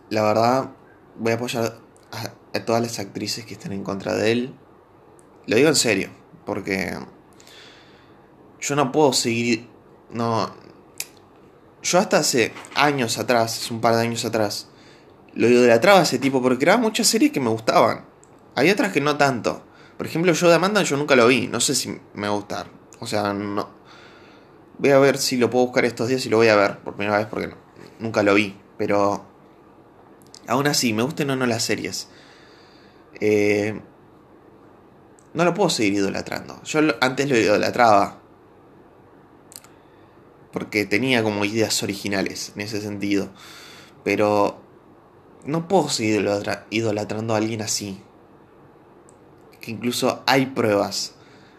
la 0.09 0.23
verdad, 0.23 0.71
voy 1.17 1.31
a 1.31 1.35
apoyar 1.35 1.79
a, 2.11 2.57
a, 2.57 2.65
todas 2.65 2.81
las 2.81 2.99
actrices 2.99 3.45
que 3.45 3.53
estén 3.53 3.71
en 3.71 3.85
contra 3.85 4.13
de 4.13 4.33
él. 4.33 4.55
Lo 5.47 5.55
digo 5.55 5.69
en 5.69 5.75
serio, 5.75 6.09
porque 6.45 6.97
yo 8.61 8.75
no 8.75 8.91
puedo 8.91 9.11
seguir. 9.11 9.67
No. 10.11 10.53
Yo 11.83 11.99
hasta 11.99 12.17
hace 12.17 12.53
años 12.75 13.17
atrás, 13.17 13.57
hace 13.57 13.73
un 13.73 13.81
par 13.81 13.95
de 13.95 14.01
años 14.01 14.23
atrás, 14.23 14.67
lo 15.33 15.49
idolatraba 15.49 15.99
a 15.99 16.03
ese 16.03 16.19
tipo 16.19 16.41
porque 16.41 16.65
era 16.65 16.77
muchas 16.77 17.07
series 17.07 17.31
que 17.31 17.39
me 17.39 17.49
gustaban. 17.49 18.05
Hay 18.55 18.69
otras 18.69 18.93
que 18.93 19.01
no 19.01 19.17
tanto. 19.17 19.63
Por 19.97 20.05
ejemplo, 20.05 20.31
yo 20.33 20.47
de 20.47 20.55
Amanda 20.55 20.83
yo 20.83 20.97
nunca 20.97 21.15
lo 21.15 21.27
vi. 21.27 21.47
No 21.47 21.59
sé 21.59 21.73
si 21.73 21.89
me 22.13 22.27
va 22.27 22.33
a 22.33 22.37
gustar. 22.37 22.67
O 22.99 23.07
sea, 23.07 23.33
no. 23.33 23.69
Voy 24.77 24.91
a 24.91 24.99
ver 24.99 25.17
si 25.17 25.37
lo 25.37 25.49
puedo 25.49 25.65
buscar 25.65 25.85
estos 25.85 26.07
días 26.07 26.25
y 26.25 26.29
lo 26.29 26.37
voy 26.37 26.47
a 26.47 26.55
ver 26.55 26.79
por 26.79 26.95
primera 26.95 27.17
vez 27.17 27.27
porque 27.27 27.47
no, 27.47 27.55
nunca 27.99 28.23
lo 28.23 28.33
vi. 28.35 28.55
Pero 28.77 29.25
aún 30.47 30.67
así, 30.67 30.93
me 30.93 31.03
gusten 31.03 31.29
o 31.31 31.35
no 31.35 31.45
las 31.45 31.63
series. 31.63 32.09
Eh, 33.19 33.79
no 35.33 35.45
lo 35.45 35.53
puedo 35.53 35.69
seguir 35.69 35.93
idolatrando. 35.93 36.61
Yo 36.63 36.79
antes 36.99 37.29
lo 37.29 37.37
idolatraba. 37.37 38.20
Porque 40.51 40.85
tenía 40.85 41.23
como 41.23 41.45
ideas 41.45 41.81
originales 41.83 42.51
en 42.55 42.61
ese 42.61 42.81
sentido. 42.81 43.29
Pero 44.03 44.61
no 45.45 45.67
puedo 45.67 45.89
seguir 45.89 46.27
idolatrando 46.69 47.33
a 47.33 47.37
alguien 47.37 47.61
así. 47.61 48.01
Que 49.59 49.71
incluso 49.71 50.23
hay 50.25 50.47
pruebas. 50.47 51.13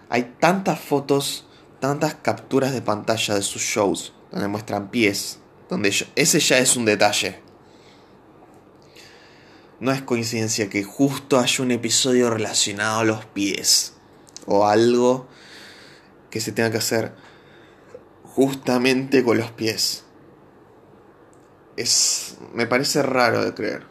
Hay 0.09 0.35
tantas 0.38 0.78
fotos, 0.81 1.46
tantas 1.81 2.14
capturas 2.14 2.72
de 2.72 2.83
pantalla 2.83 3.35
de 3.35 3.42
sus 3.42 3.62
shows 3.62 4.12
donde 4.31 4.48
muestran 4.48 4.90
pies. 4.90 5.38
Donde 5.68 5.94
ese 6.16 6.40
ya 6.40 6.59
es 6.59 6.76
un 6.76 6.85
detalle. 6.85 7.40
No 9.81 9.90
es 9.90 10.02
coincidencia 10.02 10.68
que 10.68 10.85
justo 10.85 11.38
haya 11.38 11.64
un 11.64 11.70
episodio 11.70 12.31
relacionado 12.31 13.00
a 13.00 13.05
los 13.05 13.24
pies. 13.24 13.94
O 14.46 14.66
algo 14.66 15.28
que 16.31 16.40
se 16.40 16.52
tenga 16.52 16.70
que 16.70 16.78
hacer 16.78 17.14
justamente 18.35 19.23
con 19.23 19.38
los 19.38 19.51
pies. 19.51 20.05
Es. 21.77 22.38
me 22.55 22.66
parece 22.66 23.03
raro 23.03 23.45
de 23.45 23.55
creer. 23.55 23.87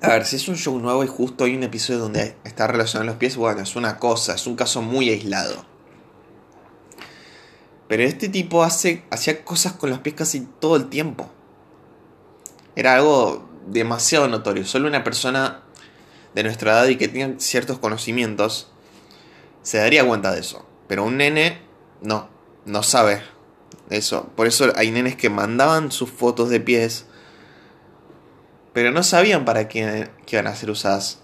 A 0.00 0.08
ver, 0.08 0.26
si 0.26 0.36
es 0.36 0.48
un 0.48 0.56
show 0.56 0.78
nuevo 0.78 1.02
y 1.02 1.06
justo 1.06 1.44
hay 1.44 1.56
un 1.56 1.62
episodio 1.62 1.98
donde 2.00 2.36
está 2.44 2.66
relacionado 2.66 3.08
a 3.08 3.12
los 3.12 3.18
pies, 3.18 3.36
bueno, 3.36 3.62
es 3.62 3.74
una 3.74 3.98
cosa, 3.98 4.34
es 4.34 4.46
un 4.46 4.54
caso 4.54 4.82
muy 4.82 5.08
aislado. 5.08 5.64
Pero 7.88 8.02
este 8.02 8.28
tipo 8.28 8.62
hace, 8.62 9.04
hacía 9.10 9.44
cosas 9.44 9.72
con 9.74 9.88
los 9.88 10.00
pies 10.00 10.14
casi 10.14 10.46
todo 10.60 10.76
el 10.76 10.88
tiempo. 10.90 11.30
Era 12.76 12.96
algo 12.96 13.48
demasiado 13.66 14.28
notorio. 14.28 14.66
Solo 14.66 14.88
una 14.88 15.04
persona 15.04 15.62
de 16.34 16.42
nuestra 16.42 16.72
edad 16.72 16.88
y 16.88 16.96
que 16.96 17.08
tenga 17.08 17.40
ciertos 17.40 17.78
conocimientos 17.78 18.73
se 19.64 19.78
daría 19.78 20.06
cuenta 20.06 20.32
de 20.32 20.40
eso. 20.40 20.64
Pero 20.86 21.04
un 21.04 21.16
nene 21.16 21.58
no, 22.00 22.28
no 22.66 22.84
sabe 22.84 23.22
eso. 23.90 24.30
Por 24.36 24.46
eso 24.46 24.72
hay 24.76 24.92
nenes 24.92 25.16
que 25.16 25.30
mandaban 25.30 25.90
sus 25.90 26.10
fotos 26.10 26.50
de 26.50 26.60
pies, 26.60 27.06
pero 28.72 28.92
no 28.92 29.02
sabían 29.02 29.44
para 29.44 29.66
qué, 29.68 30.10
iban 30.28 30.46
a 30.46 30.54
ser 30.54 30.70
usadas. 30.70 31.20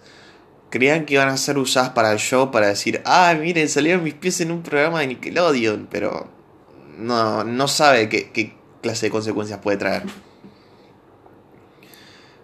Creían 0.71 1.05
que 1.05 1.15
iban 1.15 1.29
a 1.29 1.37
ser 1.37 1.59
usadas 1.59 1.91
para 1.91 2.13
el 2.13 2.19
show, 2.19 2.51
para 2.51 2.69
decir, 2.69 3.03
ah, 3.05 3.35
miren, 3.39 3.69
salieron 3.69 4.03
mis 4.03 4.15
pies 4.15 4.41
en 4.41 4.53
un 4.53 4.63
programa 4.63 5.01
de 5.01 5.09
Nickelodeon, 5.09 5.89
pero 5.91 6.29
no, 6.97 7.45
no 7.45 7.69
sabe 7.69 8.09
qué, 8.09 8.31
qué 8.31 8.57
clase 8.81 9.07
de 9.07 9.11
consecuencias 9.11 9.59
puede 9.59 9.77
traer. 9.77 10.05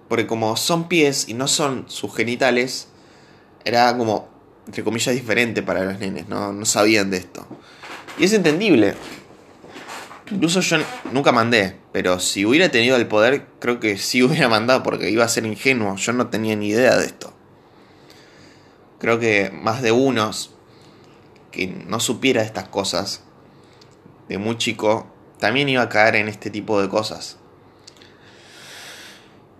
Porque 0.08 0.26
como 0.26 0.56
son 0.56 0.88
pies 0.88 1.28
y 1.28 1.34
no 1.34 1.48
son 1.48 1.84
sus 1.88 2.14
genitales, 2.14 2.88
era 3.64 3.96
como, 3.96 4.35
entre 4.66 4.84
comillas, 4.84 5.14
diferente 5.14 5.62
para 5.62 5.84
los 5.84 5.98
nenes, 5.98 6.28
no, 6.28 6.52
no 6.52 6.64
sabían 6.64 7.10
de 7.10 7.18
esto. 7.18 7.46
Y 8.18 8.24
es 8.24 8.32
entendible, 8.32 8.94
Incluso 10.30 10.60
yo 10.60 10.78
nunca 11.12 11.30
mandé, 11.30 11.76
pero 11.92 12.18
si 12.18 12.44
hubiera 12.44 12.68
tenido 12.68 12.96
el 12.96 13.06
poder, 13.06 13.46
creo 13.60 13.78
que 13.78 13.96
sí 13.96 14.22
hubiera 14.22 14.48
mandado 14.48 14.82
porque 14.82 15.10
iba 15.10 15.24
a 15.24 15.28
ser 15.28 15.46
ingenuo. 15.46 15.96
Yo 15.96 16.12
no 16.12 16.28
tenía 16.28 16.56
ni 16.56 16.68
idea 16.68 16.96
de 16.96 17.06
esto. 17.06 17.32
Creo 18.98 19.20
que 19.20 19.50
más 19.52 19.82
de 19.82 19.92
unos 19.92 20.54
que 21.52 21.68
no 21.68 22.00
supiera 22.00 22.42
estas 22.42 22.68
cosas 22.68 23.22
de 24.28 24.38
muy 24.38 24.58
chico 24.58 25.06
también 25.38 25.68
iba 25.68 25.82
a 25.82 25.88
caer 25.88 26.16
en 26.16 26.28
este 26.28 26.50
tipo 26.50 26.80
de 26.80 26.88
cosas. 26.88 27.36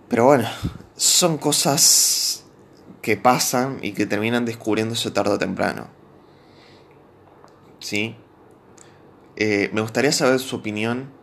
Pero 0.09 0.25
bueno, 0.25 0.49
son 0.97 1.37
cosas 1.37 2.26
que 3.07 3.15
pasan 3.15 3.79
y 3.81 3.93
que 3.93 4.05
terminan 4.05 4.43
descubriéndose 4.43 5.11
tarde 5.11 5.35
o 5.35 5.37
temprano. 5.37 5.87
¿Sí? 7.79 8.17
Eh, 9.37 9.69
me 9.71 9.79
gustaría 9.79 10.11
saber 10.11 10.41
su 10.41 10.57
opinión 10.57 11.13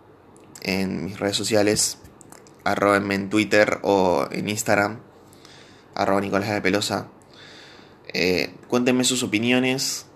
en 0.63 1.05
mis 1.05 1.21
redes 1.21 1.37
sociales, 1.37 1.99
arrobenme 2.65 3.17
en 3.17 3.29
Twitter 3.29 3.81
o 3.83 4.27
en 4.31 4.49
Instagram, 4.49 5.01
arroba 5.95 6.23
Nicolás 6.23 6.49
de 6.49 6.63
Pelosa. 6.63 7.09
Eh, 8.15 8.55
cuéntenme 8.67 9.05
sus 9.05 9.23
opiniones, 9.23 10.07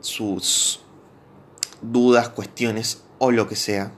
sus 0.00 0.80
dudas, 1.82 2.30
cuestiones 2.30 3.04
o 3.18 3.30
lo 3.30 3.46
que 3.46 3.54
sea. 3.54 3.92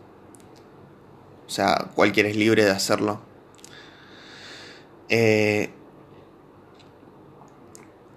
O 1.47 1.51
sea, 1.51 1.91
cualquiera 1.95 2.29
es 2.29 2.37
libre 2.37 2.67
de 2.67 2.71
hacerlo. 2.73 3.23
Eh, 5.09 5.73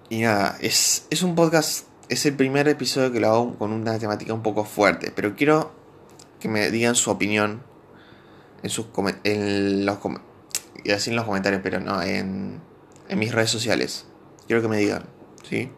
y 0.10 0.22
nada, 0.22 0.58
es, 0.62 1.06
es 1.10 1.22
un 1.24 1.36
podcast 1.36 1.88
es 2.10 2.26
el 2.26 2.36
primer 2.36 2.68
episodio 2.68 3.12
que 3.12 3.20
lo 3.20 3.28
hago 3.28 3.58
con 3.58 3.72
una 3.72 4.00
temática 4.00 4.34
un 4.34 4.44
poco 4.44 4.64
fuerte, 4.64 5.12
pero 5.14 5.36
quiero 5.36 5.72
que 6.40 6.48
me 6.48 6.70
digan 6.72 6.96
su 6.96 7.12
opinión 7.12 7.62
en 8.64 8.70
sus 8.70 8.88
en 9.24 9.86
los 9.86 9.98
y 10.84 10.92
así 10.92 11.10
en 11.10 11.16
los 11.16 11.26
comentarios, 11.26 11.62
pero 11.64 11.80
no 11.80 12.02
en, 12.02 12.62
en 13.10 13.20
mis 13.20 13.34
redes 13.34 13.50
sociales. 13.50 14.06
Quiero 14.46 14.62
que 14.62 14.68
me 14.68 14.78
digan, 14.78 15.04
¿sí? 15.48 15.70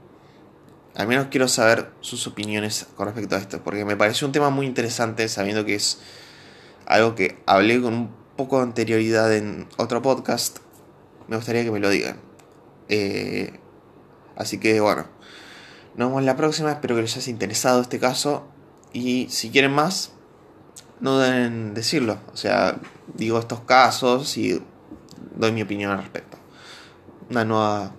Al 0.96 1.08
menos 1.08 1.28
quiero 1.32 1.48
saber 1.48 1.92
sus 2.02 2.28
opiniones 2.28 2.88
con 2.96 3.08
respecto 3.08 3.36
a 3.36 3.39
esto, 3.39 3.63
porque 3.63 3.86
me 3.86 3.96
pareció 3.96 4.28
un 4.28 4.34
tema 4.34 4.50
muy 4.50 4.65
interesante, 4.65 5.28
sabiendo 5.30 5.65
que 5.65 5.76
es 5.76 6.00
algo 6.86 7.15
que 7.15 7.42
hablé 7.46 7.82
con 7.82 7.94
un 7.94 8.12
poco 8.36 8.58
de 8.58 8.63
anterioridad 8.63 9.34
en 9.36 9.68
otro 9.78 10.02
podcast. 10.02 10.60
Me 11.27 11.38
gustaría 11.38 11.63
que 11.63 11.71
me 11.71 11.80
lo 11.80 11.90
digan. 11.90 12.19
Eh, 12.90 13.60
así 14.40 14.58
que 14.58 14.79
bueno. 14.79 15.06
Nos 15.96 16.10
vemos 16.10 16.23
la 16.23 16.35
próxima, 16.35 16.71
espero 16.71 16.96
que 16.96 17.02
les 17.02 17.17
haya 17.17 17.29
interesado 17.29 17.81
este 17.81 18.00
caso 18.00 18.48
y 18.94 19.27
si 19.29 19.50
quieren 19.50 19.71
más, 19.71 20.12
no 21.00 21.19
deben 21.19 21.73
decirlo. 21.73 22.19
O 22.33 22.37
sea, 22.37 22.79
digo 23.13 23.40
estos 23.40 23.62
casos 23.62 24.37
y 24.37 24.62
doy 25.35 25.52
mi 25.52 25.62
opinión 25.62 25.92
al 25.92 26.00
respecto. 26.00 26.37
Una 27.29 27.46
nueva 27.46 27.92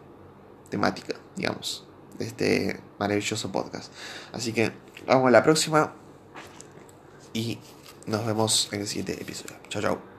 temática, 0.70 1.14
digamos, 1.36 1.86
de 2.18 2.26
este 2.26 2.80
maravilloso 2.98 3.52
podcast. 3.52 3.92
Así 4.32 4.52
que 4.52 4.72
vamos 5.06 5.28
a 5.28 5.30
la 5.30 5.42
próxima 5.42 5.92
y 7.32 7.58
nos 8.06 8.24
vemos 8.24 8.68
en 8.72 8.80
el 8.80 8.86
siguiente 8.86 9.12
episodio. 9.20 9.56
Chao, 9.68 9.82
chao. 9.82 10.09